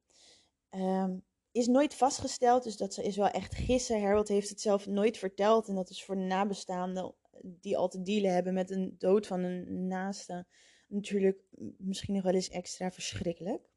Um, 0.71 1.25
is 1.53 1.66
nooit 1.66 1.95
vastgesteld, 1.95 2.62
dus 2.62 2.77
dat 2.77 2.99
is 2.99 3.16
wel 3.16 3.29
echt 3.29 3.55
gissen. 3.55 4.03
Harold 4.03 4.29
heeft 4.29 4.49
het 4.49 4.61
zelf 4.61 4.87
nooit 4.87 5.18
verteld 5.18 5.68
en 5.68 5.75
dat 5.75 5.90
is 5.90 6.05
voor 6.05 6.14
de 6.14 6.21
nabestaanden 6.21 7.14
die 7.42 7.77
al 7.77 7.88
te 7.88 8.03
dealen 8.03 8.33
hebben 8.33 8.55
met 8.55 8.71
een 8.71 8.95
dood 8.99 9.27
van 9.27 9.40
een 9.42 9.87
naaste 9.87 10.47
natuurlijk 10.87 11.38
misschien 11.79 12.14
nog 12.14 12.23
wel 12.23 12.35
eens 12.35 12.49
extra 12.51 12.90
verschrikkelijk. 12.90 13.71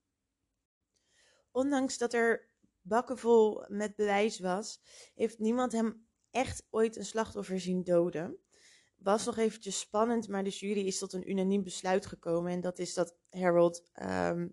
Ondanks 1.51 1.97
dat 1.97 2.13
er 2.13 2.49
bakken 2.81 3.17
vol 3.17 3.65
met 3.67 3.95
bewijs 3.95 4.39
was, 4.39 4.81
heeft 5.15 5.39
niemand 5.39 5.71
hem 5.71 6.04
echt 6.35 6.65
ooit 6.69 6.95
een 6.95 7.05
slachtoffer 7.05 7.59
zien 7.59 7.83
doden. 7.83 8.37
Was 8.97 9.25
nog 9.25 9.37
eventjes 9.37 9.79
spannend, 9.79 10.27
maar 10.27 10.43
de 10.43 10.49
jury 10.49 10.85
is 10.85 10.97
tot 10.97 11.13
een 11.13 11.29
unaniem 11.29 11.63
besluit 11.63 12.05
gekomen. 12.05 12.51
En 12.51 12.61
dat 12.61 12.79
is 12.79 12.93
dat 12.93 13.15
Harold 13.29 13.79
um, 13.79 14.07
ehm, 14.07 14.47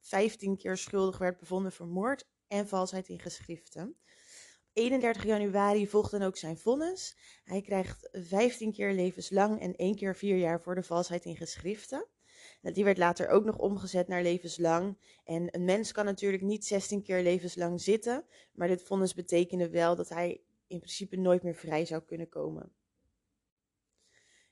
15 0.00 0.56
keer 0.56 0.76
schuldig 0.76 1.18
werd 1.18 1.38
bevonden 1.38 1.72
voor 1.72 1.86
moord 1.86 2.28
en 2.46 2.68
valsheid 2.68 3.08
in 3.08 3.20
geschriften. 3.20 3.96
31 4.72 5.24
januari 5.24 5.88
volgt 5.88 6.10
dan 6.10 6.22
ook 6.22 6.36
zijn 6.36 6.58
vonnis. 6.58 7.16
Hij 7.44 7.60
krijgt 7.60 8.08
15 8.12 8.72
keer 8.72 8.92
levenslang 8.92 9.60
en 9.60 9.76
1 9.76 9.96
keer 9.96 10.16
4 10.16 10.36
jaar 10.36 10.60
voor 10.60 10.74
de 10.74 10.82
valsheid 10.82 11.24
in 11.24 11.36
geschriften. 11.36 12.06
Die 12.60 12.84
werd 12.84 12.98
later 12.98 13.28
ook 13.28 13.44
nog 13.44 13.56
omgezet 13.56 14.08
naar 14.08 14.22
levenslang. 14.22 14.98
En 15.24 15.54
een 15.54 15.64
mens 15.64 15.92
kan 15.92 16.04
natuurlijk 16.04 16.42
niet 16.42 16.66
16 16.66 17.02
keer 17.02 17.22
levenslang 17.22 17.80
zitten, 17.80 18.24
maar 18.52 18.68
dit 18.68 18.82
vonnis 18.82 19.14
betekende 19.14 19.70
wel 19.70 19.96
dat 19.96 20.08
hij 20.08 20.40
in 20.70 20.78
principe 20.78 21.16
nooit 21.16 21.42
meer 21.42 21.54
vrij 21.54 21.84
zou 21.84 22.02
kunnen 22.02 22.28
komen. 22.28 22.72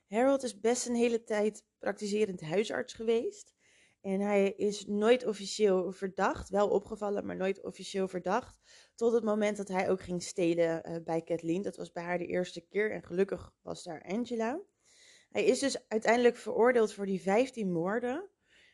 Harold 0.07 0.43
is 0.43 0.59
best 0.59 0.87
een 0.87 0.95
hele 0.95 1.23
tijd 1.23 1.63
praktiserend 1.77 2.41
huisarts 2.41 2.93
geweest. 2.93 3.53
En 4.01 4.19
hij 4.19 4.51
is 4.51 4.85
nooit 4.85 5.25
officieel 5.25 5.91
verdacht, 5.91 6.49
wel 6.49 6.69
opgevallen, 6.69 7.25
maar 7.25 7.35
nooit 7.35 7.63
officieel 7.63 8.07
verdacht. 8.07 8.59
Tot 8.95 9.13
het 9.13 9.23
moment 9.23 9.57
dat 9.57 9.67
hij 9.67 9.89
ook 9.89 10.01
ging 10.01 10.23
stelen 10.23 10.89
uh, 10.89 10.95
bij 11.03 11.21
Kathleen. 11.21 11.61
Dat 11.61 11.77
was 11.77 11.91
bij 11.91 12.03
haar 12.03 12.17
de 12.17 12.25
eerste 12.25 12.61
keer 12.61 12.91
en 12.91 13.03
gelukkig 13.03 13.53
was 13.61 13.83
daar 13.83 14.03
Angela. 14.03 14.59
Hij 15.29 15.45
is 15.45 15.59
dus 15.59 15.87
uiteindelijk 15.87 16.37
veroordeeld 16.37 16.93
voor 16.93 17.05
die 17.05 17.21
15 17.21 17.71
moorden. 17.71 18.29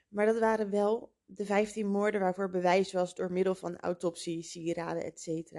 Maar 0.07 0.25
dat 0.25 0.39
waren 0.39 0.69
wel 0.69 1.13
de 1.25 1.45
15 1.45 1.87
moorden 1.87 2.21
waarvoor 2.21 2.49
bewijs 2.49 2.91
was 2.91 3.15
door 3.15 3.31
middel 3.31 3.55
van 3.55 3.77
autopsie, 3.77 4.43
sieraden, 4.43 5.03
etc. 5.03 5.51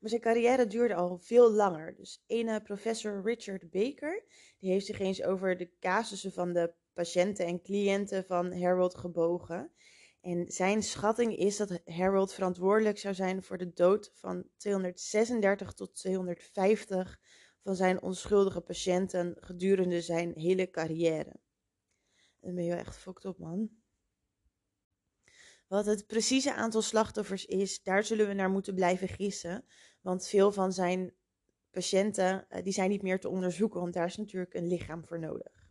Maar 0.00 0.10
zijn 0.10 0.20
carrière 0.20 0.66
duurde 0.66 0.94
al 0.94 1.18
veel 1.18 1.52
langer. 1.52 1.94
Dus 1.94 2.22
ene 2.26 2.62
professor 2.62 3.22
Richard 3.24 3.70
Baker, 3.70 4.24
die 4.58 4.70
heeft 4.70 4.86
zich 4.86 4.98
eens 4.98 5.22
over 5.22 5.56
de 5.56 5.70
casussen 5.80 6.32
van 6.32 6.52
de 6.52 6.74
patiënten 6.92 7.46
en 7.46 7.62
cliënten 7.62 8.24
van 8.24 8.60
Harold 8.62 8.94
gebogen. 8.94 9.72
En 10.20 10.52
zijn 10.52 10.82
schatting 10.82 11.36
is 11.36 11.56
dat 11.56 11.80
Harold 11.84 12.32
verantwoordelijk 12.32 12.98
zou 12.98 13.14
zijn 13.14 13.42
voor 13.42 13.58
de 13.58 13.72
dood 13.72 14.10
van 14.14 14.44
236 14.56 15.72
tot 15.72 15.94
250 15.94 17.20
van 17.62 17.76
zijn 17.76 18.02
onschuldige 18.02 18.60
patiënten 18.60 19.36
gedurende 19.40 20.00
zijn 20.00 20.32
hele 20.34 20.70
carrière. 20.70 21.40
Dan 22.40 22.54
ben 22.54 22.64
je 22.64 22.74
echt 22.74 22.96
fucked 22.96 23.24
op, 23.24 23.38
man. 23.38 23.70
Wat 25.70 25.86
het 25.86 26.06
precieze 26.06 26.54
aantal 26.54 26.82
slachtoffers 26.82 27.46
is, 27.46 27.82
daar 27.82 28.04
zullen 28.04 28.26
we 28.26 28.32
naar 28.34 28.50
moeten 28.50 28.74
blijven 28.74 29.08
gissen. 29.08 29.64
Want 30.00 30.26
veel 30.26 30.52
van 30.52 30.72
zijn 30.72 31.14
patiënten, 31.70 32.48
eh, 32.48 32.62
die 32.62 32.72
zijn 32.72 32.90
niet 32.90 33.02
meer 33.02 33.20
te 33.20 33.28
onderzoeken, 33.28 33.80
want 33.80 33.94
daar 33.94 34.06
is 34.06 34.16
natuurlijk 34.16 34.54
een 34.54 34.66
lichaam 34.66 35.04
voor 35.04 35.18
nodig. 35.18 35.68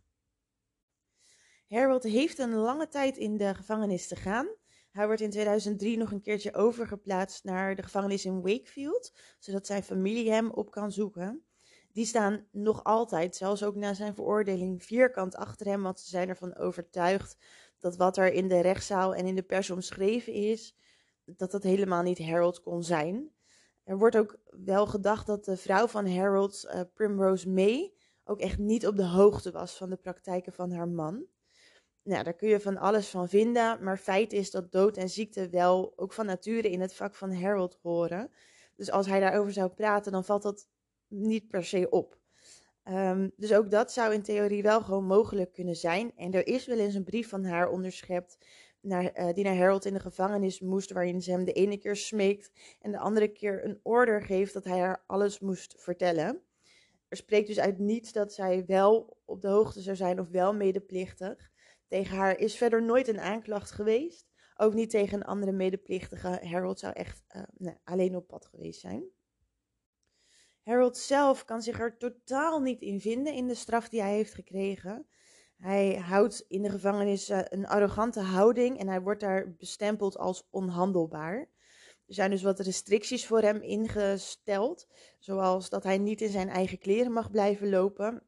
Harold 1.68 2.02
heeft 2.02 2.38
een 2.38 2.54
lange 2.54 2.88
tijd 2.88 3.16
in 3.16 3.36
de 3.36 3.54
gevangenis 3.54 4.08
te 4.08 4.16
gaan. 4.16 4.48
Hij 4.90 5.06
wordt 5.06 5.20
in 5.20 5.30
2003 5.30 5.96
nog 5.96 6.10
een 6.12 6.20
keertje 6.20 6.54
overgeplaatst 6.54 7.44
naar 7.44 7.74
de 7.74 7.82
gevangenis 7.82 8.24
in 8.24 8.42
Wakefield, 8.42 9.12
zodat 9.38 9.66
zijn 9.66 9.82
familie 9.82 10.30
hem 10.30 10.50
op 10.50 10.70
kan 10.70 10.92
zoeken. 10.92 11.44
Die 11.92 12.04
staan 12.04 12.46
nog 12.50 12.84
altijd, 12.84 13.36
zelfs 13.36 13.62
ook 13.62 13.74
na 13.74 13.94
zijn 13.94 14.14
veroordeling, 14.14 14.84
vierkant 14.84 15.36
achter 15.36 15.66
hem, 15.66 15.82
want 15.82 16.00
ze 16.00 16.08
zijn 16.08 16.28
ervan 16.28 16.56
overtuigd 16.56 17.36
dat 17.78 17.96
wat 17.96 18.16
er 18.16 18.32
in 18.32 18.48
de 18.48 18.60
rechtszaal 18.60 19.14
en 19.14 19.26
in 19.26 19.34
de 19.34 19.42
pers 19.42 19.70
omschreven 19.70 20.32
is, 20.32 20.76
dat 21.24 21.50
dat 21.50 21.62
helemaal 21.62 22.02
niet 22.02 22.18
Harold 22.18 22.60
kon 22.60 22.82
zijn. 22.82 23.30
Er 23.84 23.98
wordt 23.98 24.16
ook 24.16 24.38
wel 24.64 24.86
gedacht 24.86 25.26
dat 25.26 25.44
de 25.44 25.56
vrouw 25.56 25.86
van 25.86 26.08
Harold, 26.08 26.64
uh, 26.64 26.80
Primrose 26.94 27.48
May, 27.48 27.92
ook 28.24 28.40
echt 28.40 28.58
niet 28.58 28.86
op 28.86 28.96
de 28.96 29.06
hoogte 29.06 29.50
was 29.50 29.76
van 29.76 29.90
de 29.90 29.96
praktijken 29.96 30.52
van 30.52 30.72
haar 30.72 30.88
man. 30.88 31.26
Nou, 32.02 32.24
daar 32.24 32.34
kun 32.34 32.48
je 32.48 32.60
van 32.60 32.76
alles 32.76 33.08
van 33.08 33.28
vinden, 33.28 33.84
maar 33.84 33.98
feit 33.98 34.32
is 34.32 34.50
dat 34.50 34.72
dood 34.72 34.96
en 34.96 35.08
ziekte 35.08 35.48
wel 35.48 35.92
ook 35.96 36.12
van 36.12 36.26
nature 36.26 36.70
in 36.70 36.80
het 36.80 36.94
vak 36.94 37.14
van 37.14 37.34
Harold 37.34 37.78
horen. 37.82 38.30
Dus 38.76 38.90
als 38.90 39.06
hij 39.06 39.20
daarover 39.20 39.52
zou 39.52 39.68
praten, 39.68 40.12
dan 40.12 40.24
valt 40.24 40.42
dat 40.42 40.68
niet 41.08 41.48
per 41.48 41.64
se 41.64 41.90
op. 41.90 42.18
Ehm, 42.82 43.28
dus 43.36 43.52
ook 43.52 43.70
dat 43.70 43.92
zou 43.92 44.14
in 44.14 44.22
theorie 44.22 44.62
wel 44.62 44.80
gewoon 44.80 45.04
mogelijk 45.04 45.52
kunnen 45.52 45.76
zijn. 45.76 46.12
En 46.16 46.32
er 46.32 46.46
is 46.46 46.66
wel 46.66 46.78
eens 46.78 46.94
een 46.94 47.04
brief 47.04 47.28
van 47.28 47.44
haar 47.44 47.68
onderschept 47.70 48.38
uh, 48.82 49.32
die 49.34 49.44
naar 49.44 49.56
Harold 49.56 49.84
in 49.84 49.94
de 49.94 50.00
gevangenis 50.00 50.60
moest, 50.60 50.92
waarin 50.92 51.22
ze 51.22 51.30
hem 51.30 51.44
de 51.44 51.52
ene 51.52 51.76
keer 51.76 51.96
smeekt 51.96 52.50
en 52.80 52.90
de 52.90 52.98
andere 52.98 53.28
keer 53.28 53.64
een 53.64 53.80
order 53.82 54.22
geeft 54.22 54.52
dat 54.52 54.64
hij 54.64 54.78
haar 54.78 55.04
alles 55.06 55.40
moest 55.40 55.74
vertellen. 55.78 56.42
Er 57.08 57.16
spreekt 57.16 57.46
dus 57.46 57.58
uit 57.58 57.78
niets 57.78 58.12
dat 58.12 58.32
zij 58.32 58.64
wel 58.66 59.16
op 59.24 59.40
de 59.40 59.48
hoogte 59.48 59.80
zou 59.80 59.96
zijn 59.96 60.20
of 60.20 60.28
wel 60.28 60.54
medeplichtig. 60.54 61.50
Tegen 61.88 62.16
haar 62.16 62.38
is 62.38 62.56
verder 62.56 62.82
nooit 62.82 63.08
een 63.08 63.20
aanklacht 63.20 63.70
geweest. 63.70 64.28
Ook 64.56 64.74
niet 64.74 64.90
tegen 64.90 65.18
een 65.18 65.24
andere 65.24 65.52
medeplichtige. 65.52 66.40
Harold 66.42 66.78
zou 66.78 66.92
echt 66.92 67.24
uh, 67.36 67.42
nee, 67.56 67.74
alleen 67.84 68.16
op 68.16 68.26
pad 68.26 68.46
geweest 68.46 68.80
zijn. 68.80 69.04
Harold 70.62 70.96
zelf 70.96 71.44
kan 71.44 71.62
zich 71.62 71.80
er 71.80 71.96
totaal 71.96 72.60
niet 72.60 72.80
in 72.80 73.00
vinden 73.00 73.34
in 73.34 73.46
de 73.46 73.54
straf 73.54 73.88
die 73.88 74.00
hij 74.00 74.14
heeft 74.14 74.34
gekregen. 74.34 75.06
Hij 75.60 75.96
houdt 75.96 76.44
in 76.48 76.62
de 76.62 76.70
gevangenis 76.70 77.30
uh, 77.30 77.40
een 77.44 77.66
arrogante 77.66 78.20
houding 78.20 78.78
en 78.78 78.88
hij 78.88 79.00
wordt 79.00 79.20
daar 79.20 79.54
bestempeld 79.54 80.18
als 80.18 80.46
onhandelbaar. 80.50 81.38
Er 82.06 82.14
zijn 82.14 82.30
dus 82.30 82.42
wat 82.42 82.60
restricties 82.60 83.26
voor 83.26 83.40
hem 83.40 83.62
ingesteld, 83.62 84.88
zoals 85.18 85.68
dat 85.68 85.82
hij 85.82 85.98
niet 85.98 86.20
in 86.20 86.28
zijn 86.28 86.48
eigen 86.48 86.78
kleren 86.78 87.12
mag 87.12 87.30
blijven 87.30 87.68
lopen, 87.68 88.22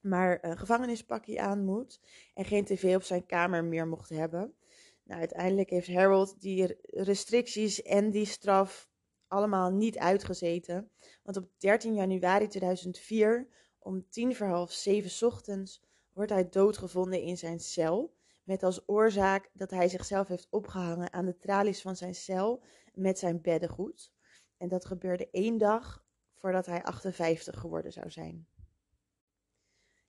maar 0.00 0.38
een 0.40 0.58
gevangenispakje 0.58 1.40
aan 1.40 1.64
moet 1.64 2.00
en 2.34 2.44
geen 2.44 2.64
tv 2.64 2.94
op 2.94 3.02
zijn 3.02 3.26
kamer 3.26 3.64
meer 3.64 3.86
mocht 3.86 4.08
hebben. 4.08 4.54
Nou, 5.02 5.20
uiteindelijk 5.20 5.70
heeft 5.70 5.92
Harold 5.92 6.40
die 6.40 6.78
restricties 6.82 7.82
en 7.82 8.10
die 8.10 8.26
straf 8.26 8.88
allemaal 9.26 9.70
niet 9.70 9.98
uitgezeten. 9.98 10.90
Want 11.22 11.36
op 11.36 11.48
13 11.58 11.94
januari 11.94 12.46
2004, 12.46 13.48
om 13.78 14.06
tien 14.08 14.36
voor 14.36 14.46
half 14.46 14.72
zeven 14.72 15.26
ochtends, 15.26 15.82
wordt 16.12 16.30
hij 16.30 16.48
doodgevonden 16.48 17.22
in 17.22 17.38
zijn 17.38 17.60
cel. 17.60 18.14
Met 18.44 18.62
als 18.62 18.88
oorzaak 18.88 19.50
dat 19.52 19.70
hij 19.70 19.88
zichzelf 19.88 20.28
heeft 20.28 20.46
opgehangen 20.50 21.12
aan 21.12 21.24
de 21.24 21.38
tralies 21.38 21.82
van 21.82 21.96
zijn 21.96 22.14
cel 22.14 22.62
met 22.94 23.18
zijn 23.18 23.40
beddengoed. 23.40 24.12
En 24.56 24.68
dat 24.68 24.84
gebeurde 24.84 25.30
één 25.30 25.58
dag 25.58 26.04
voordat 26.34 26.66
hij 26.66 26.82
58 26.82 27.60
geworden 27.60 27.92
zou 27.92 28.10
zijn. 28.10 28.46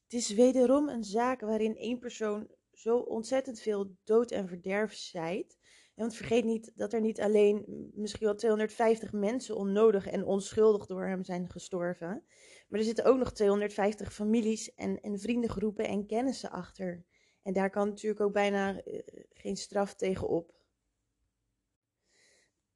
Het 0.04 0.14
is 0.14 0.30
wederom 0.30 0.90
een 0.90 1.04
zaak 1.04 1.42
waarin 1.42 1.78
één 1.78 2.00
persoon 2.00 2.48
zo 2.72 2.98
ontzettend 2.98 3.60
veel 3.60 3.96
dood 4.04 4.32
en 4.32 4.48
verderf 4.48 4.94
zijt. 4.94 5.58
Want 5.96 6.16
vergeet 6.16 6.44
niet 6.46 6.72
dat 6.76 6.94
er 6.94 7.02
niet 7.02 7.22
alleen 7.22 7.92
misschien 7.94 8.26
wel 8.26 8.36
250 8.36 9.12
mensen 9.12 9.56
onnodig 9.56 10.08
en 10.08 10.26
onschuldig 10.26 10.86
door 10.86 11.08
hem 11.08 11.24
zijn 11.24 11.50
gestorven. 11.50 12.24
Maar 12.68 12.80
er 12.80 12.86
zitten 12.86 13.06
ook 13.06 13.18
nog 13.18 13.32
250 13.32 14.14
families 14.14 14.74
en, 14.76 15.02
en 15.02 15.20
vriendengroepen 15.20 15.88
en 15.88 16.06
kennissen 16.06 16.52
achter. 16.52 17.04
En 17.42 17.54
daar 17.54 17.70
kan 17.70 17.88
natuurlijk 17.88 18.22
ook 18.22 18.34
bijna 18.34 18.86
uh, 18.86 19.00
geen 19.34 19.58
straf 19.58 19.96
tegen 19.96 20.28
op. 20.28 20.62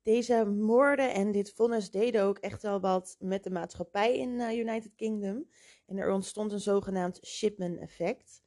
Deze 0.01 0.45
moorden 0.45 1.13
en 1.13 1.31
dit 1.31 1.53
vonnis 1.53 1.91
deden 1.91 2.23
ook 2.23 2.37
echt 2.37 2.61
wel 2.61 2.79
wat 2.79 3.15
met 3.19 3.43
de 3.43 3.49
maatschappij 3.49 4.17
in 4.17 4.29
uh, 4.29 4.57
United 4.57 4.95
Kingdom. 4.95 5.49
En 5.85 5.97
er 5.97 6.11
ontstond 6.11 6.51
een 6.51 6.59
zogenaamd 6.59 7.19
shipman 7.25 7.77
effect. 7.77 8.43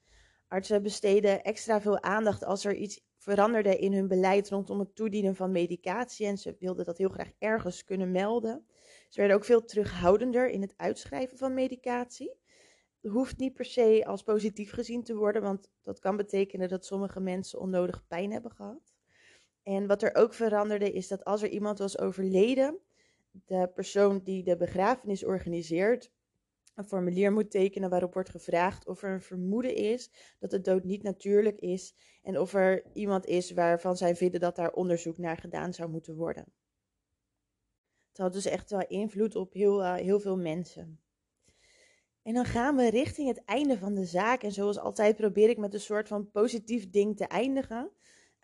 Artsen 0.48 0.82
besteden 0.82 1.42
extra 1.42 1.80
veel 1.80 2.02
aandacht 2.02 2.44
als 2.44 2.64
er 2.64 2.74
iets 2.74 3.08
veranderde 3.20 3.78
in 3.78 3.92
hun 3.92 4.08
beleid 4.08 4.48
rondom 4.48 4.78
het 4.78 4.94
toedienen 4.94 5.36
van 5.36 5.52
medicatie. 5.52 6.26
En 6.26 6.38
ze 6.38 6.56
wilden 6.58 6.84
dat 6.84 6.98
heel 6.98 7.08
graag 7.08 7.30
ergens 7.38 7.84
kunnen 7.84 8.10
melden. 8.10 8.66
Ze 9.08 9.18
werden 9.20 9.36
ook 9.36 9.44
veel 9.44 9.64
terughoudender 9.64 10.48
in 10.48 10.60
het 10.60 10.74
uitschrijven 10.76 11.38
van 11.38 11.54
medicatie. 11.54 12.34
Dat 13.00 13.12
hoeft 13.12 13.38
niet 13.38 13.54
per 13.54 13.64
se 13.64 14.02
als 14.06 14.22
positief 14.22 14.72
gezien 14.72 15.02
te 15.02 15.14
worden, 15.14 15.42
want 15.42 15.70
dat 15.82 15.98
kan 15.98 16.16
betekenen 16.16 16.68
dat 16.68 16.84
sommige 16.84 17.20
mensen 17.20 17.60
onnodig 17.60 18.06
pijn 18.06 18.32
hebben 18.32 18.50
gehad. 18.50 18.94
En 19.62 19.86
wat 19.86 20.02
er 20.02 20.14
ook 20.14 20.34
veranderde 20.34 20.92
is 20.92 21.08
dat 21.08 21.24
als 21.24 21.42
er 21.42 21.48
iemand 21.48 21.78
was 21.78 21.98
overleden, 21.98 22.78
de 23.30 23.70
persoon 23.74 24.20
die 24.24 24.42
de 24.42 24.56
begrafenis 24.56 25.24
organiseert 25.24 26.10
een 26.80 26.88
formulier 26.88 27.32
moet 27.32 27.50
tekenen 27.50 27.90
waarop 27.90 28.14
wordt 28.14 28.30
gevraagd 28.30 28.86
of 28.86 29.02
er 29.02 29.10
een 29.10 29.22
vermoeden 29.22 29.74
is 29.74 30.10
dat 30.38 30.50
de 30.50 30.60
dood 30.60 30.84
niet 30.84 31.02
natuurlijk 31.02 31.58
is 31.58 31.94
en 32.22 32.38
of 32.38 32.54
er 32.54 32.84
iemand 32.92 33.26
is 33.26 33.52
waarvan 33.52 33.96
zij 33.96 34.16
vinden 34.16 34.40
dat 34.40 34.56
daar 34.56 34.72
onderzoek 34.72 35.18
naar 35.18 35.36
gedaan 35.36 35.74
zou 35.74 35.90
moeten 35.90 36.14
worden. 36.16 36.44
Het 38.08 38.18
had 38.18 38.32
dus 38.32 38.46
echt 38.46 38.70
wel 38.70 38.86
invloed 38.86 39.36
op 39.36 39.52
heel, 39.52 39.80
uh, 39.80 39.94
heel 39.94 40.20
veel 40.20 40.36
mensen. 40.36 41.00
En 42.22 42.34
dan 42.34 42.44
gaan 42.44 42.76
we 42.76 42.90
richting 42.90 43.28
het 43.28 43.44
einde 43.44 43.78
van 43.78 43.94
de 43.94 44.04
zaak. 44.04 44.42
En 44.42 44.52
zoals 44.52 44.78
altijd 44.78 45.16
probeer 45.16 45.48
ik 45.48 45.58
met 45.58 45.74
een 45.74 45.80
soort 45.80 46.08
van 46.08 46.30
positief 46.30 46.90
ding 46.90 47.16
te 47.16 47.26
eindigen. 47.26 47.90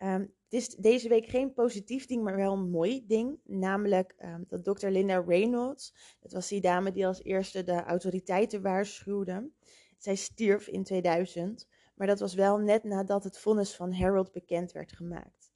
Um, 0.03 0.35
het 0.49 0.53
is 0.59 0.67
deze 0.67 1.09
week 1.09 1.25
geen 1.25 1.53
positief 1.53 2.05
ding, 2.05 2.23
maar 2.23 2.35
wel 2.35 2.53
een 2.53 2.69
mooi 2.69 3.05
ding. 3.05 3.39
Namelijk 3.43 4.15
um, 4.19 4.45
dat 4.47 4.65
dokter 4.65 4.91
Linda 4.91 5.19
Reynolds, 5.19 5.93
dat 6.19 6.31
was 6.31 6.47
die 6.47 6.61
dame 6.61 6.91
die 6.91 7.07
als 7.07 7.23
eerste 7.23 7.63
de 7.63 7.83
autoriteiten 7.83 8.61
waarschuwde. 8.61 9.51
Zij 9.97 10.15
stierf 10.15 10.67
in 10.67 10.83
2000, 10.83 11.67
maar 11.95 12.07
dat 12.07 12.19
was 12.19 12.33
wel 12.33 12.57
net 12.57 12.83
nadat 12.83 13.23
het 13.23 13.39
vonnis 13.39 13.75
van 13.75 13.93
Harold 13.93 14.31
bekend 14.31 14.71
werd 14.71 14.91
gemaakt. 14.91 15.46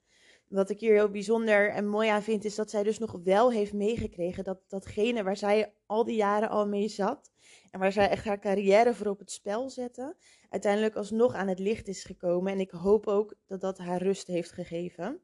Wat 0.52 0.70
ik 0.70 0.80
hier 0.80 0.92
heel 0.92 1.10
bijzonder 1.10 1.70
en 1.70 1.88
mooi 1.88 2.08
aan 2.08 2.22
vind, 2.22 2.44
is 2.44 2.54
dat 2.54 2.70
zij 2.70 2.82
dus 2.82 2.98
nog 2.98 3.12
wel 3.24 3.52
heeft 3.52 3.72
meegekregen 3.72 4.44
dat 4.44 4.60
datgene 4.68 5.22
waar 5.22 5.36
zij 5.36 5.74
al 5.86 6.04
die 6.04 6.16
jaren 6.16 6.48
al 6.48 6.66
mee 6.66 6.88
zat, 6.88 7.30
en 7.70 7.80
waar 7.80 7.92
zij 7.92 8.08
echt 8.08 8.24
haar 8.24 8.38
carrière 8.38 8.94
voor 8.94 9.06
op 9.06 9.18
het 9.18 9.30
spel 9.30 9.70
zette, 9.70 10.16
uiteindelijk 10.48 10.96
alsnog 10.96 11.34
aan 11.34 11.48
het 11.48 11.58
licht 11.58 11.88
is 11.88 12.04
gekomen. 12.04 12.52
En 12.52 12.60
ik 12.60 12.70
hoop 12.70 13.06
ook 13.06 13.34
dat 13.46 13.60
dat 13.60 13.78
haar 13.78 14.02
rust 14.02 14.26
heeft 14.26 14.52
gegeven. 14.52 15.20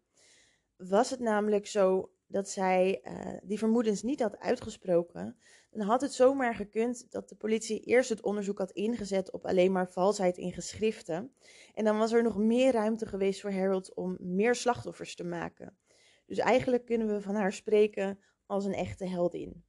Was 0.76 1.10
het 1.10 1.20
namelijk 1.20 1.66
zo 1.66 2.10
dat 2.28 2.48
zij 2.48 3.00
uh, 3.04 3.38
die 3.42 3.58
vermoedens 3.58 4.02
niet 4.02 4.20
had 4.20 4.38
uitgesproken, 4.38 5.36
dan 5.70 5.86
had 5.86 6.00
het 6.00 6.12
zomaar 6.12 6.54
gekund 6.54 7.10
dat 7.10 7.28
de 7.28 7.34
politie 7.34 7.80
eerst 7.80 8.08
het 8.08 8.22
onderzoek 8.22 8.58
had 8.58 8.70
ingezet 8.70 9.32
op 9.32 9.46
alleen 9.46 9.72
maar 9.72 9.90
valsheid 9.90 10.36
in 10.36 10.52
geschriften. 10.52 11.34
En 11.74 11.84
dan 11.84 11.98
was 11.98 12.12
er 12.12 12.22
nog 12.22 12.36
meer 12.36 12.72
ruimte 12.72 13.06
geweest 13.06 13.40
voor 13.40 13.52
Harold 13.52 13.94
om 13.94 14.16
meer 14.20 14.54
slachtoffers 14.54 15.14
te 15.14 15.24
maken. 15.24 15.78
Dus 16.26 16.38
eigenlijk 16.38 16.84
kunnen 16.84 17.06
we 17.06 17.20
van 17.20 17.34
haar 17.34 17.52
spreken 17.52 18.18
als 18.46 18.64
een 18.64 18.74
echte 18.74 19.06
heldin. 19.06 19.64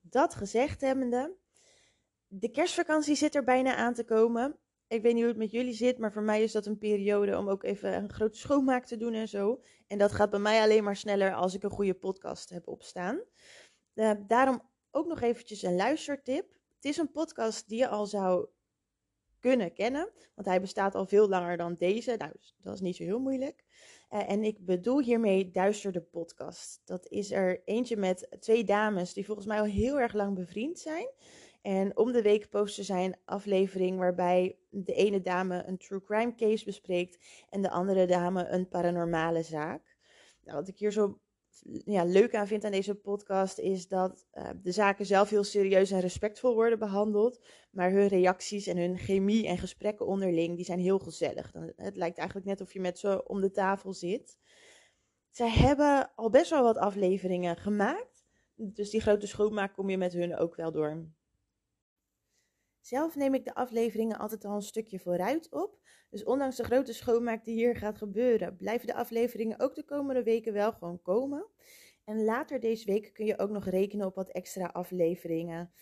Dat 0.00 0.34
gezegd 0.34 0.80
hebbende, 0.80 1.36
de 2.26 2.50
kerstvakantie 2.50 3.14
zit 3.14 3.34
er 3.34 3.44
bijna 3.44 3.76
aan 3.76 3.94
te 3.94 4.04
komen. 4.04 4.58
Ik 4.88 5.02
weet 5.02 5.12
niet 5.12 5.22
hoe 5.22 5.32
het 5.32 5.40
met 5.40 5.50
jullie 5.50 5.72
zit, 5.72 5.98
maar 5.98 6.12
voor 6.12 6.22
mij 6.22 6.42
is 6.42 6.52
dat 6.52 6.66
een 6.66 6.78
periode 6.78 7.38
om 7.38 7.48
ook 7.48 7.62
even 7.62 7.94
een 7.94 8.12
grote 8.12 8.38
schoonmaak 8.38 8.84
te 8.84 8.96
doen 8.96 9.14
en 9.14 9.28
zo. 9.28 9.60
En 9.86 9.98
dat 9.98 10.12
gaat 10.12 10.30
bij 10.30 10.38
mij 10.38 10.62
alleen 10.62 10.84
maar 10.84 10.96
sneller 10.96 11.34
als 11.34 11.54
ik 11.54 11.62
een 11.62 11.70
goede 11.70 11.94
podcast 11.94 12.50
heb 12.50 12.68
opstaan. 12.68 13.20
Uh, 13.94 14.10
daarom 14.26 14.62
ook 14.90 15.06
nog 15.06 15.20
eventjes 15.20 15.62
een 15.62 15.76
luistertip. 15.76 16.52
Het 16.74 16.84
is 16.84 16.96
een 16.96 17.10
podcast 17.10 17.68
die 17.68 17.78
je 17.78 17.88
al 17.88 18.06
zou 18.06 18.48
kunnen 19.38 19.72
kennen, 19.72 20.10
want 20.34 20.46
hij 20.46 20.60
bestaat 20.60 20.94
al 20.94 21.06
veel 21.06 21.28
langer 21.28 21.56
dan 21.56 21.74
deze. 21.78 22.14
Nou, 22.16 22.32
dus 22.32 22.56
dat 22.62 22.74
is 22.74 22.80
niet 22.80 22.96
zo 22.96 23.02
heel 23.02 23.20
moeilijk. 23.20 23.64
Uh, 24.10 24.30
en 24.30 24.44
ik 24.44 24.64
bedoel 24.64 25.00
hiermee 25.00 25.50
Duister 25.50 25.92
de 25.92 26.00
podcast. 26.00 26.80
Dat 26.84 27.08
is 27.08 27.30
er 27.30 27.62
eentje 27.64 27.96
met 27.96 28.36
twee 28.40 28.64
dames 28.64 29.12
die 29.12 29.26
volgens 29.26 29.46
mij 29.46 29.58
al 29.58 29.64
heel 29.64 30.00
erg 30.00 30.12
lang 30.12 30.34
bevriend 30.34 30.78
zijn. 30.78 31.08
En 31.68 31.96
om 31.96 32.12
de 32.12 32.22
week 32.22 32.48
posten 32.48 32.84
zij 32.84 33.04
een 33.04 33.16
aflevering 33.24 33.98
waarbij 33.98 34.58
de 34.70 34.94
ene 34.94 35.20
dame 35.20 35.64
een 35.66 35.78
true 35.78 36.02
crime 36.02 36.34
case 36.34 36.64
bespreekt 36.64 37.18
en 37.50 37.62
de 37.62 37.70
andere 37.70 38.06
dame 38.06 38.48
een 38.48 38.68
paranormale 38.68 39.42
zaak. 39.42 39.96
Nou, 40.44 40.58
wat 40.58 40.68
ik 40.68 40.78
hier 40.78 40.92
zo 40.92 41.20
ja, 41.84 42.04
leuk 42.04 42.34
aan 42.34 42.46
vind 42.46 42.64
aan 42.64 42.70
deze 42.70 42.94
podcast 42.94 43.58
is 43.58 43.88
dat 43.88 44.26
uh, 44.32 44.48
de 44.62 44.72
zaken 44.72 45.06
zelf 45.06 45.30
heel 45.30 45.44
serieus 45.44 45.90
en 45.90 46.00
respectvol 46.00 46.54
worden 46.54 46.78
behandeld. 46.78 47.44
Maar 47.70 47.90
hun 47.90 48.06
reacties 48.06 48.66
en 48.66 48.76
hun 48.76 48.98
chemie 48.98 49.46
en 49.46 49.58
gesprekken 49.58 50.06
onderling, 50.06 50.56
die 50.56 50.64
zijn 50.64 50.80
heel 50.80 50.98
gezellig. 50.98 51.52
Het 51.76 51.96
lijkt 51.96 52.18
eigenlijk 52.18 52.48
net 52.48 52.60
of 52.60 52.72
je 52.72 52.80
met 52.80 52.98
ze 52.98 53.26
om 53.26 53.40
de 53.40 53.50
tafel 53.50 53.92
zit. 53.92 54.38
Zij 55.30 55.50
hebben 55.50 56.10
al 56.14 56.30
best 56.30 56.50
wel 56.50 56.62
wat 56.62 56.76
afleveringen 56.76 57.56
gemaakt. 57.56 58.24
Dus 58.54 58.90
die 58.90 59.00
grote 59.00 59.26
schoonmaak 59.26 59.74
kom 59.74 59.90
je 59.90 59.98
met 59.98 60.12
hun 60.12 60.36
ook 60.36 60.56
wel 60.56 60.72
door. 60.72 61.16
Zelf 62.88 63.16
neem 63.16 63.34
ik 63.34 63.44
de 63.44 63.54
afleveringen 63.54 64.18
altijd 64.18 64.44
al 64.44 64.54
een 64.54 64.62
stukje 64.62 64.98
vooruit 64.98 65.52
op. 65.52 65.78
Dus 66.10 66.24
ondanks 66.24 66.56
de 66.56 66.64
grote 66.64 66.92
schoonmaak 66.92 67.44
die 67.44 67.54
hier 67.54 67.76
gaat 67.76 67.98
gebeuren, 67.98 68.56
blijven 68.56 68.86
de 68.86 68.94
afleveringen 68.94 69.60
ook 69.60 69.74
de 69.74 69.84
komende 69.84 70.22
weken 70.22 70.52
wel 70.52 70.72
gewoon 70.72 71.02
komen. 71.02 71.46
En 72.04 72.24
later 72.24 72.60
deze 72.60 72.84
week 72.84 73.12
kun 73.12 73.26
je 73.26 73.38
ook 73.38 73.50
nog 73.50 73.64
rekenen 73.64 74.06
op 74.06 74.14
wat 74.14 74.30
extra 74.30 74.66
afleveringen. 74.66 75.72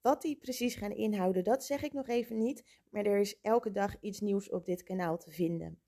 Wat 0.00 0.22
die 0.22 0.36
precies 0.36 0.74
gaan 0.74 0.92
inhouden, 0.92 1.44
dat 1.44 1.64
zeg 1.64 1.82
ik 1.82 1.92
nog 1.92 2.08
even 2.08 2.38
niet. 2.38 2.64
Maar 2.90 3.04
er 3.04 3.18
is 3.18 3.40
elke 3.40 3.70
dag 3.70 4.00
iets 4.00 4.20
nieuws 4.20 4.50
op 4.50 4.64
dit 4.64 4.82
kanaal 4.82 5.18
te 5.18 5.30
vinden. 5.30 5.80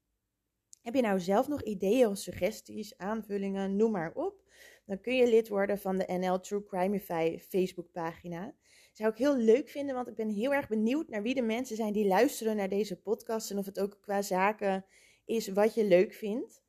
Heb 0.83 0.95
je 0.95 1.03
nou 1.03 1.21
zelf 1.21 1.49
nog 1.49 1.63
ideeën 1.63 2.09
of 2.09 2.19
suggesties, 2.19 2.97
aanvullingen, 2.99 3.77
noem 3.77 3.91
maar 3.91 4.13
op? 4.15 4.43
Dan 4.87 5.01
kun 5.01 5.17
je 5.17 5.29
lid 5.29 5.49
worden 5.49 5.79
van 5.79 5.99
de 5.99 6.13
NL 6.13 6.41
True 6.41 6.65
Crimeify 6.65 7.39
Facebookpagina. 7.39 8.55
Zou 8.93 9.11
ik 9.11 9.19
heel 9.19 9.37
leuk 9.37 9.69
vinden, 9.69 9.95
want 9.95 10.09
ik 10.09 10.15
ben 10.15 10.29
heel 10.29 10.53
erg 10.53 10.69
benieuwd 10.69 11.09
naar 11.09 11.23
wie 11.23 11.35
de 11.35 11.43
mensen 11.43 11.77
zijn 11.77 11.93
die 11.93 12.07
luisteren 12.07 12.57
naar 12.57 12.69
deze 12.69 13.01
podcast. 13.01 13.51
En 13.51 13.59
of 13.59 13.67
het 13.67 13.81
ook 13.81 13.99
qua 14.01 14.23
zaken 14.23 14.85
is 15.25 15.49
wat 15.49 15.75
je 15.75 15.85
leuk 15.85 16.13
vindt. 16.13 16.63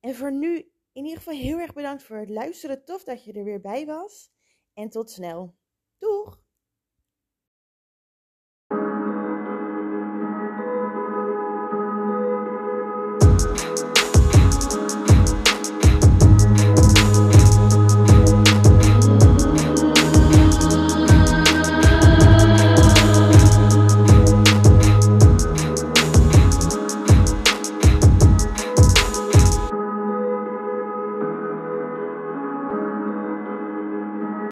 En 0.00 0.14
voor 0.14 0.32
nu 0.32 0.70
in 0.92 1.04
ieder 1.04 1.16
geval 1.18 1.34
heel 1.34 1.58
erg 1.58 1.72
bedankt 1.72 2.02
voor 2.02 2.16
het 2.16 2.30
luisteren. 2.30 2.84
Tof 2.84 3.04
dat 3.04 3.24
je 3.24 3.32
er 3.32 3.44
weer 3.44 3.60
bij 3.60 3.86
was. 3.86 4.30
En 4.74 4.88
tot 4.88 5.10
snel. 5.10 5.54
Doeg! 5.98 6.45